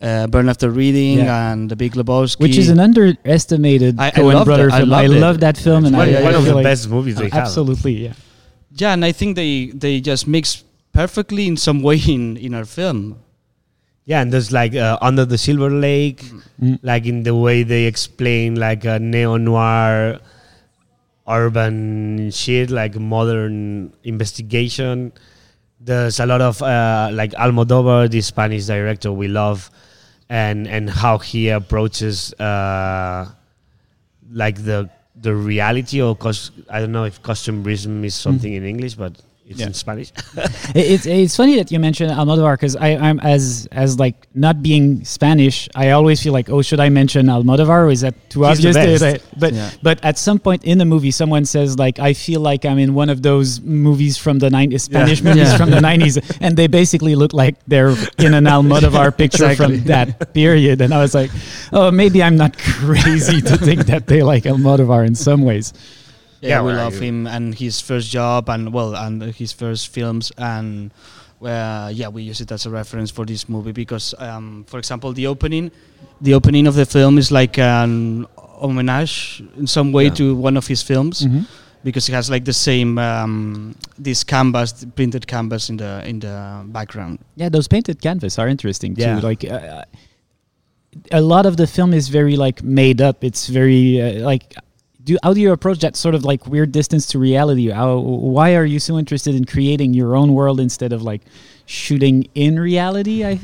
[0.00, 1.52] uh, Burn After Reading Yeah.
[1.52, 4.72] and The Big Lebowski, which is an underestimated I- I Coen loved brother it.
[4.74, 4.92] I film.
[4.94, 7.28] I, love that film, and one I, I one of the like- best movies they
[7.30, 7.42] have.
[7.48, 8.12] Absolutely, yeah.
[8.76, 12.64] yeah, and I think they they just mix perfectly in some way in in our
[12.64, 13.18] film.
[14.06, 16.22] Yeah, and there's like uh, Under the Silver Lake,
[16.62, 16.78] Mm.
[16.82, 20.18] like in the way they explain like a neo noir
[21.26, 25.12] urban shit, like modern investigation.
[25.80, 29.70] There's a lot of uh, like Almodovar, the Spanish director we love,
[30.28, 33.30] and and how he approaches uh,
[34.30, 38.94] like the the reality or cos- I don't know if costumerism is something in English,
[38.94, 39.66] but it's Yeah.
[39.68, 40.12] in Spanish.
[40.74, 45.04] It's it's funny that you mentioned Almodovar because I I'm as as like not being
[45.04, 48.64] Spanish, I always feel like oh should I mention Almodovar or is that too He's
[48.76, 49.02] obvious?
[49.42, 49.70] But Yeah.
[49.82, 52.92] but at some point in the movie, someone says like I feel like I'm in
[52.94, 55.56] one of those movies from the 90s, Spanish movies Yeah.
[55.56, 59.78] from the 90s, and they basically look like they're in an Almodovar picture Exactly.
[59.78, 61.30] from that period, and I was like,
[61.72, 65.72] oh maybe I'm not crazy to think that they like Almodovar in some ways.
[66.40, 69.88] Yeah, Yeah, we love you- him and his first job and well and his first
[69.92, 70.90] films and
[71.42, 75.12] uh, yeah we use it as a reference for this movie because um, for example
[75.12, 75.70] the opening
[76.20, 78.26] the opening of the film is like an
[78.60, 80.14] homage in some way Yeah.
[80.14, 81.44] to one of his films Mhm.
[81.84, 86.18] because it has like the same um, this canvas, the printed canvas in the in
[86.20, 87.18] the background.
[87.36, 89.02] Yeah, those painted canvas are interesting too.
[89.02, 89.20] Yeah.
[89.30, 89.82] Like uh,
[91.12, 93.22] a lot of the film is very like made up.
[93.22, 94.54] It's very uh, like
[95.08, 97.70] do how do you approach that sort of like weird distance to reality?
[97.70, 101.22] How why are you so interested in creating your own world instead of like
[101.64, 103.24] shooting in reality?
[103.24, 103.36] I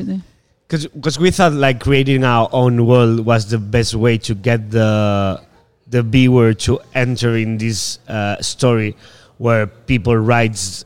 [0.68, 5.40] because we thought like creating our own world was the best way to get the
[5.86, 8.96] the viewer to enter in this uh, story
[9.38, 10.84] where people writes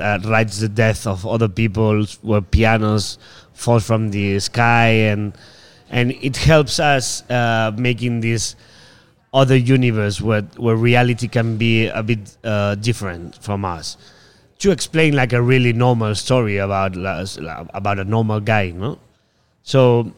[0.00, 3.18] uh, the death of other people where pianos
[3.52, 5.36] fall from the sky and
[5.90, 8.56] and it helps us uh, making this
[9.34, 13.96] other universe where where reality can be a bit uh, different from us.
[14.60, 18.98] To explain like a really normal story about about a normal guy no?
[19.62, 20.12] So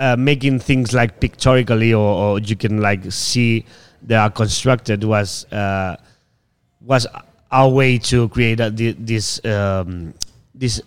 [0.00, 3.64] uh, making things like pictorially or, or you can like see
[4.02, 5.96] they are constructed was uh,
[6.80, 7.06] was
[7.50, 10.12] our way to create a, this um,
[10.54, 10.82] this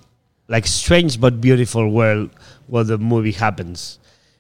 [0.49, 2.29] like strange but beautiful world
[2.67, 3.99] where the movie happens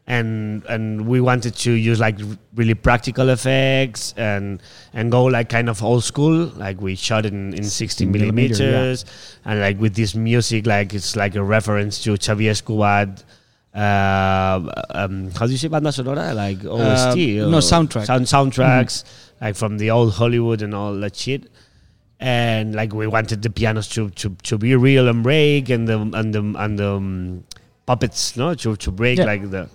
[0.09, 2.17] and and we wanted to use like
[2.55, 4.59] really practical effects and
[4.91, 8.71] and go like kind of old school like we shot in in 60 millimeter, yeah.
[8.71, 9.05] millimeters
[9.45, 13.07] and like with this music like it's like a reference to Xavier Escobar
[13.75, 18.07] uh, um, how do you say banda sonora like OST no, or soundtrack.
[18.07, 19.03] sound soundtracks
[19.39, 21.51] like from the old Hollywood and all that shit
[22.19, 25.99] and like we wanted the pianos to, to, to be real and break and the
[25.99, 27.43] and the and the um,
[27.85, 29.25] puppets no to, to break Yeah.
[29.25, 29.69] like the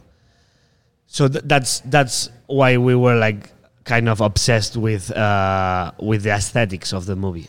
[1.14, 3.42] so th- that's that's why we were like
[3.84, 7.48] kind of obsessed with uh with the aesthetics of the movie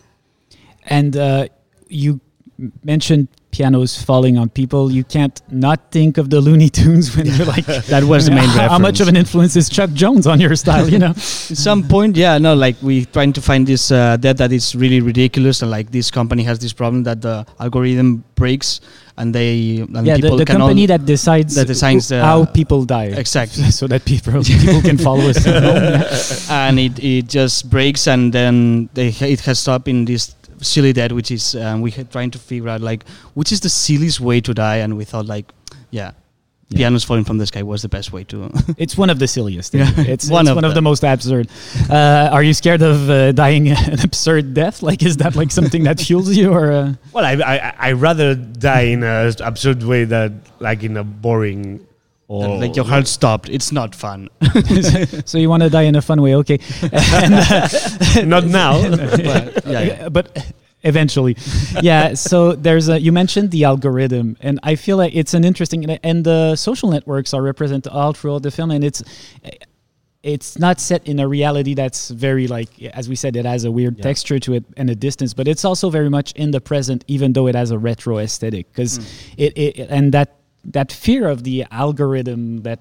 [0.97, 1.47] And uh,
[1.89, 2.19] you
[2.83, 4.91] mentioned pianos falling on people.
[4.91, 8.49] You can't not think of the Looney Tunes when you're like, That was the main
[8.59, 10.87] how, how much of an influence is Chuck Jones on your style?
[10.87, 14.37] You know, At some point, yeah, no, like we trying to find this uh, debt
[14.37, 18.81] that is really ridiculous, and like this company has this problem that the algorithm breaks,
[19.17, 22.83] and they and yeah, the, people the can company that decides that the- how people
[22.83, 23.05] die.
[23.05, 25.45] exactly, so that people people can follow us.
[25.47, 26.67] at home, yeah.
[26.67, 31.11] and it, it just breaks, and then they it has stopped in this silly death,
[31.11, 34.41] which is um, we had trying to figure out like which is the silliest way
[34.41, 35.51] to die, and we thought like,
[35.91, 36.11] yeah.
[36.69, 36.77] Yeah.
[36.77, 38.49] Pianos falling from the sky was the best way to.
[38.77, 39.73] It's one of the silliest.
[39.73, 39.91] Yeah.
[39.97, 41.47] It's One it's of one of the most absurd.
[41.89, 44.81] Uh, are you scared of uh, dying an absurd death?
[44.81, 46.71] Like, is that like something that fuels you, or?
[46.71, 51.03] Uh, well I I I rather die in an absurd way than like in a
[51.03, 51.85] boring
[52.27, 53.47] or like your heart stopped.
[53.49, 54.29] It's not fun.
[55.25, 56.59] so you want to die in a fun way, okay?
[56.91, 57.67] And, uh,
[58.25, 60.09] not now But, yeah, yeah.
[60.09, 60.25] but
[60.85, 61.35] eventually,
[61.81, 62.13] yeah.
[62.13, 62.99] So there's a.
[62.99, 65.83] You mentioned the algorithm, and I feel like it's an interesting.
[65.85, 69.03] And the social networks are represented all throughout the film, and it's.
[70.23, 73.69] It's not set in a reality that's very like, as we said, it has a
[73.69, 74.05] weird Yeah.
[74.05, 77.33] texture to it and a distance, but it's also very much in the present, even
[77.33, 78.65] though it has a retro aesthetic.
[78.71, 79.03] Because hmm.
[79.37, 80.33] it, it and that
[80.71, 82.79] that fear of the algorithm that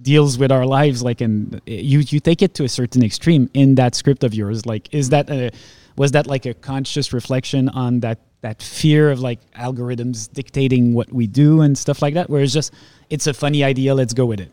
[0.00, 3.76] deals with our lives like and you you take it to a certain extreme in
[3.76, 5.50] that script of yours like is that a
[5.96, 11.10] was that like a conscious reflection on that that fear of like algorithms dictating what
[11.12, 12.28] we do and stuff like that?
[12.28, 12.74] Where it's just
[13.10, 14.52] it's a funny idea let's go with it?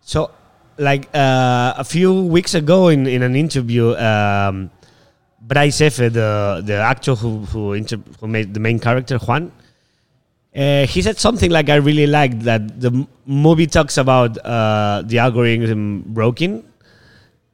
[0.00, 0.30] So,
[0.78, 4.70] like uh, a few weeks ago, in, in an interview, um,
[5.40, 9.52] Bryce Efe, the the actor who who, inter- who made the main character Juan,
[10.56, 15.18] uh, he said something like I really liked that the movie talks about uh, the
[15.18, 16.64] algorithm broken,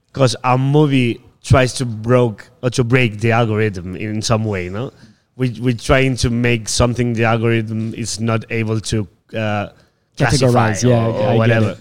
[0.07, 4.69] because our movie tries to broke or to break the algorithm in some way.
[4.69, 4.93] No,
[5.37, 9.69] we we're trying to make something the algorithm is not able to uh,
[10.17, 11.71] classify Categorize, yeah, or, I or whatever.
[11.71, 11.79] it.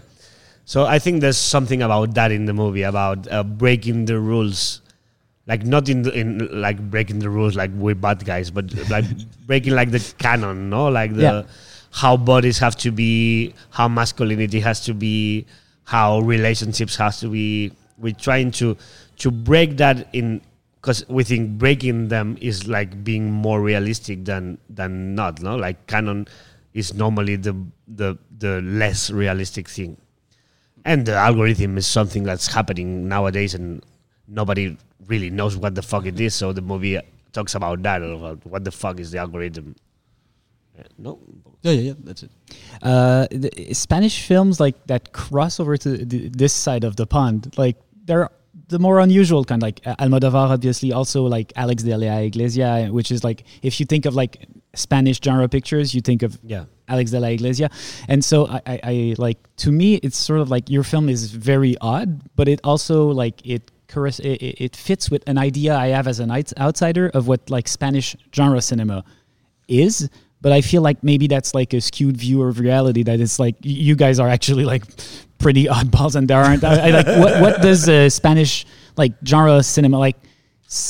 [0.66, 4.82] So I think there's something about that in the movie about uh, breaking the rules,
[5.47, 9.05] like not in the, in like breaking the rules like we're bad guys, but like
[9.47, 11.43] breaking like the canon, no, like the Yeah.
[11.91, 15.45] how bodies have to be, how masculinity has to be,
[15.86, 17.72] how relationships has to be.
[17.97, 18.76] We're trying to
[19.18, 20.41] to break that in
[20.76, 25.88] because we think breaking them is like being more realistic than than not, no, like
[25.88, 26.28] canon
[26.74, 27.55] is normally the
[27.88, 29.97] the the less realistic thing
[30.86, 33.84] and the algorithm is something that's happening nowadays and
[34.28, 36.99] nobody really knows what the fuck it is so the movie
[37.34, 39.76] talks about that about what the fuck is the algorithm
[40.78, 41.18] Uh, no
[41.63, 41.93] Yeah, yeah, yeah.
[42.05, 42.32] That's it.
[42.84, 43.26] uh
[43.74, 48.30] spanish films like that cross over to the, this side of the pond like they're
[48.70, 53.24] the more unusual kind like almodovar obviously also like alex de la iglesia which is
[53.24, 57.20] like if you think of like spanish genre pictures you think of yeah Alex de
[57.20, 57.70] la Iglesia.
[58.07, 61.32] And so I, I, I like to me it's sort of like your film is
[61.32, 66.07] very odd, but it also like it, it it fits with an idea I have
[66.07, 69.03] as an outsider of what like Spanish genre cinema
[69.68, 70.09] is.
[70.39, 73.03] But I feel like maybe that's like a skewed view of reality.
[73.03, 74.84] That it's like you guys are actually like
[75.40, 76.64] pretty oddballs, and there aren't.
[76.64, 78.66] I, I like what what does uh, Spanish
[78.98, 80.18] like genre cinema like?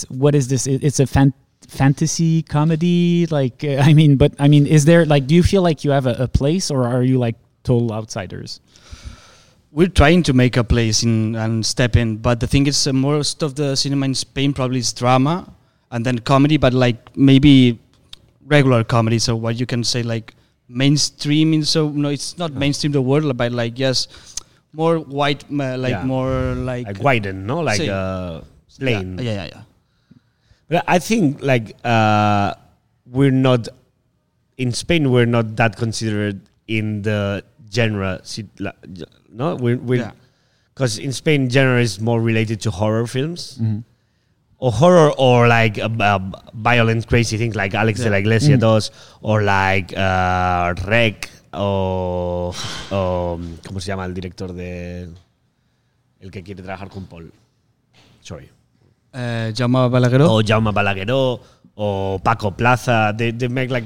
[0.10, 0.66] What is this?
[0.68, 1.34] It- It's a fan-
[1.68, 3.26] fantasy comedy.
[3.28, 5.28] Like uh, I mean, but I mean, is there like?
[5.28, 8.60] Do you feel like you have a, a place, or are you like total outsiders?
[9.72, 12.94] we're trying to make a place in and step in but the thing is uh,
[12.94, 15.46] most of the cinema in spain probably is drama
[15.92, 17.78] and then comedy but like maybe
[18.46, 20.34] regular comedy so what you can say like
[20.70, 24.08] mainstream in so no it's not mainstream the world but like yes
[24.74, 26.04] more white uh, like Yeah.
[26.04, 27.88] more like, like widen, no, like Sí.
[27.90, 29.18] uh, yeah, plain.
[29.18, 29.64] yeah yeah yeah
[30.70, 32.54] But I think like uh,
[33.08, 33.70] we're not
[34.58, 35.10] in Spain.
[35.12, 38.20] We're not that considered in the genre.
[38.24, 40.12] si- la- j- No, we're we're Yeah.
[40.76, 43.56] because in Spain, genre is more related to horror films.
[44.60, 46.20] Or horror, or like uh, uh,
[46.54, 48.90] violent, crazy things like Alex de la Iglesia does,
[49.22, 52.52] or like uh, Rec, o,
[52.92, 55.10] o, ¿cómo se llama el director de
[56.20, 57.32] el que quiere trabajar con Paul?
[58.22, 58.50] Sorry.
[59.14, 61.40] uh, Jaume Balagueró or Jaume Balagueró
[61.76, 63.14] or Paco Plaza.
[63.16, 63.86] They, they make like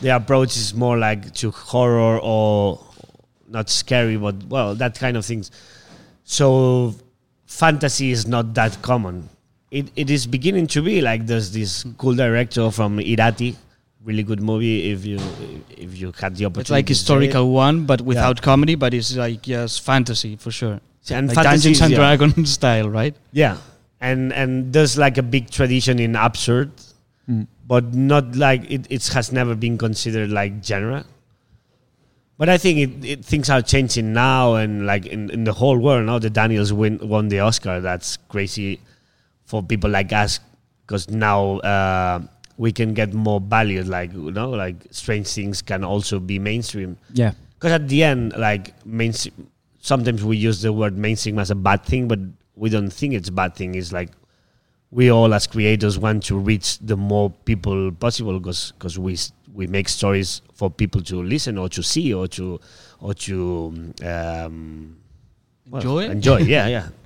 [0.00, 2.80] their approach is more like to horror or
[3.48, 5.50] not scary, but well, that kind of things.
[6.24, 6.94] So
[7.46, 9.28] fantasy is not that common.
[9.72, 13.56] It, it is beginning to be like there's this cool director from Irati,
[14.04, 14.92] really good movie.
[14.92, 15.18] If you
[15.70, 17.52] if you had the opportunity, it's like historical it.
[17.52, 20.78] one but without comedy but it's like yes fantasy for sure
[21.10, 21.96] and like Dungeons and yeah.
[21.96, 23.56] Dragons style right Yeah,
[24.00, 26.70] and and there's like a big tradition in absurd,
[27.26, 27.44] hmm.
[27.66, 28.86] but not like it.
[28.90, 31.04] It has never been considered like genre.
[32.38, 35.78] But I think it, it things are changing now, and like in, in the whole
[35.78, 37.80] world now, the Daniels win won the Oscar.
[37.80, 38.80] That's crazy
[39.52, 40.40] for people like us,
[40.80, 42.22] because now uh,
[42.56, 43.82] we can get more value.
[43.82, 46.96] Like you know, like strange things can also be mainstream.
[47.12, 47.32] Yeah.
[47.54, 51.84] Because at the end, like mainstream, sometimes we use the word mainstream as a bad
[51.84, 52.18] thing, but
[52.56, 53.74] we don't think it's a bad thing.
[53.74, 54.08] It's like
[54.90, 59.18] we all as creators want to reach the more people possible because because we
[59.52, 62.58] we make stories for people to listen or to see or to
[63.00, 64.96] or to um,
[65.68, 66.04] well, Enjoy?
[66.08, 66.38] enjoy.
[66.38, 66.88] Yeah, yeah.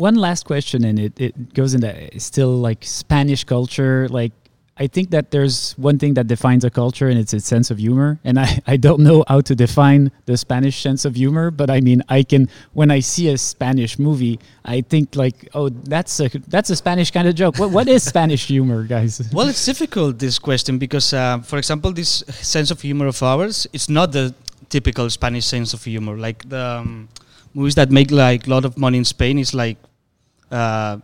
[0.00, 4.08] one last question and it, it goes into still like spanish culture.
[4.08, 4.32] Like
[4.78, 7.78] i think that there's one thing that defines a culture and it's its sense of
[7.78, 8.18] humor.
[8.24, 11.80] And i, I don't know how to define the spanish sense of humor but i
[11.80, 16.28] mean i can when i see a spanish movie i think like oh that's a
[16.54, 17.58] that's a spanish kind of joke.
[17.58, 19.20] What, what is spanish humor guys?
[19.36, 22.24] Well, it's difficult this question because, uh, for example, this
[22.54, 24.34] sense of humor of ours, it's not the
[24.70, 26.16] typical Spanish sense of humor.
[26.16, 27.08] Like the um,
[27.54, 29.76] movies that make like a lot of money in Spain is like
[30.50, 30.98] uh,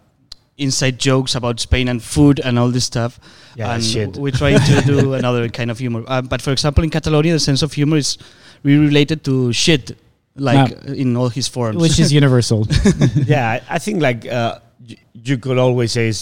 [0.59, 3.19] inside jokes about Spain and food and all this stuff.
[3.57, 4.17] Yeah, and shit.
[4.17, 6.05] we're trying to do another kind of humor.
[6.07, 8.19] Um, but for example, in Catalonia, the sense of humor is
[8.63, 9.97] really related to shit,
[10.35, 10.93] like Ah.
[10.93, 11.77] in all his forms.
[11.81, 12.67] which is universal
[13.27, 14.59] yeah, I, I think like uh,
[15.15, 16.13] you could always say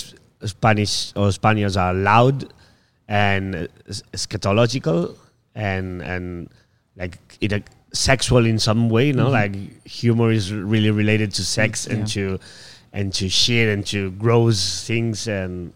[0.44, 2.52] Spanish or Spaniards are loud
[3.08, 5.16] and uh, s- eschatological
[5.54, 6.48] and and
[6.96, 7.60] like it uh,
[7.92, 9.12] sexual in some way.
[9.12, 9.54] No, like
[9.86, 12.38] humor is really related to sex and to
[12.94, 15.72] and to share and to grow things and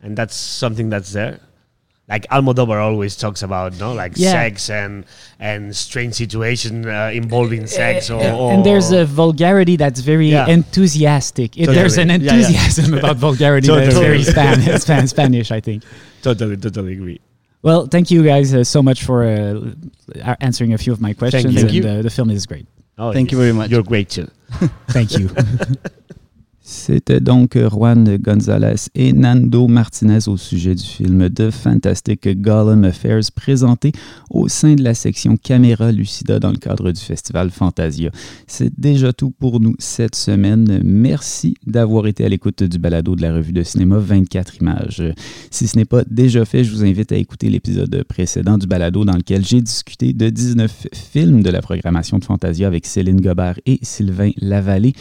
[0.00, 1.40] and that's something that's there.
[2.06, 4.32] Like Almodovar always talks about, no, like Yeah.
[4.32, 5.04] sex and
[5.40, 10.28] and strange situation uh, involving sex, or, and, or and there's a vulgarity that's very
[10.28, 10.46] Yeah.
[10.46, 11.56] enthusiastic.
[11.58, 12.26] It, there's an Totally.
[12.26, 12.38] Yeah, yeah.
[12.46, 15.82] enthusiasm about vulgarity that's very Span- Span- Spanish, I think.
[16.22, 17.20] totally totally agree.
[17.62, 21.44] Well, thank you guys uh, so much for uh, answering a few of my questions.
[21.44, 21.60] you.
[21.60, 21.88] And Thank you.
[21.90, 22.66] Uh, the film is great.
[22.98, 23.70] Oh, Thank you very much.
[23.70, 24.28] You're great too.
[24.88, 25.30] Thank you.
[26.66, 33.20] C'était donc Juan Gonzalez et Nando Martinez au sujet du film The Fantastic Gollum Affairs
[33.36, 33.92] présenté
[34.30, 38.10] au sein de la section Caméra Lucida dans le cadre du festival Fantasia.
[38.46, 40.80] C'est déjà tout pour nous cette semaine.
[40.82, 45.02] Merci d'avoir été à l'écoute du balado de la revue de cinéma 24 images.
[45.50, 49.04] Si ce n'est pas déjà fait, je vous invite à écouter l'épisode précédent du balado
[49.04, 53.60] dans lequel j'ai discuté de 19 films de la programmation de Fantasia avec Céline Gobert
[53.66, 54.94] et Sylvain Lavallée.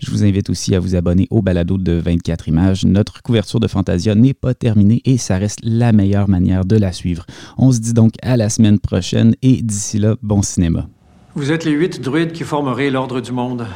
[0.00, 2.86] Je vous invite aussi à vous abonner au balado de 24 images.
[2.86, 6.90] Notre couverture de Fantasia n'est pas terminée et ça reste la meilleure manière de la
[6.90, 7.26] suivre.
[7.58, 10.86] On se dit donc à la semaine prochaine et d'ici là, bon cinéma.
[11.34, 13.66] Vous êtes les huit druides qui formeraient l'ordre du monde.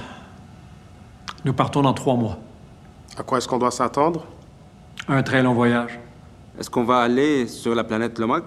[1.44, 2.38] Nous partons dans trois mois.
[3.18, 4.26] À quoi est-ce qu'on doit s'attendre?
[5.08, 6.00] Un très long voyage.
[6.58, 8.44] Est-ce qu'on va aller sur la planète Lomac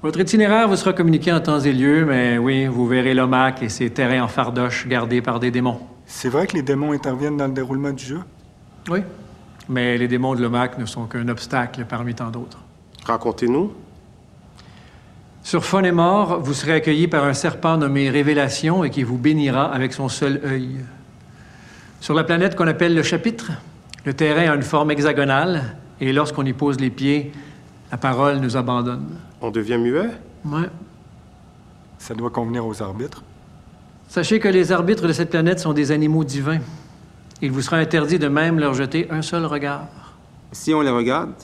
[0.00, 3.68] Votre itinéraire vous sera communiqué en temps et lieu, mais oui, vous verrez l'OMAC et
[3.68, 5.80] ses terrains en fardoche gardés par des démons.
[6.06, 8.20] C'est vrai que les démons interviennent dans le déroulement du jeu?
[8.90, 9.00] Oui,
[9.68, 12.58] mais les démons de l'OMAC ne sont qu'un obstacle parmi tant d'autres.
[13.04, 13.72] Racontez-nous.
[15.42, 19.92] Sur Phonémore, vous serez accueilli par un serpent nommé Révélation et qui vous bénira avec
[19.92, 20.76] son seul œil.
[22.00, 23.52] Sur la planète qu'on appelle le chapitre,
[24.04, 27.32] le terrain a une forme hexagonale et lorsqu'on y pose les pieds,
[27.90, 29.18] la parole nous abandonne.
[29.40, 30.10] On devient muet?
[30.44, 30.68] Ouais.
[31.98, 33.22] Ça doit convenir aux arbitres.
[34.08, 36.60] Sachez que les arbitres de cette planète sont des animaux divins.
[37.42, 39.88] Il vous sera interdit de même leur jeter un seul regard.
[40.52, 41.34] Si on les regarde,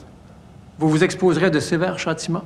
[0.79, 2.45] Vous vous exposerez à de sévères châtiments.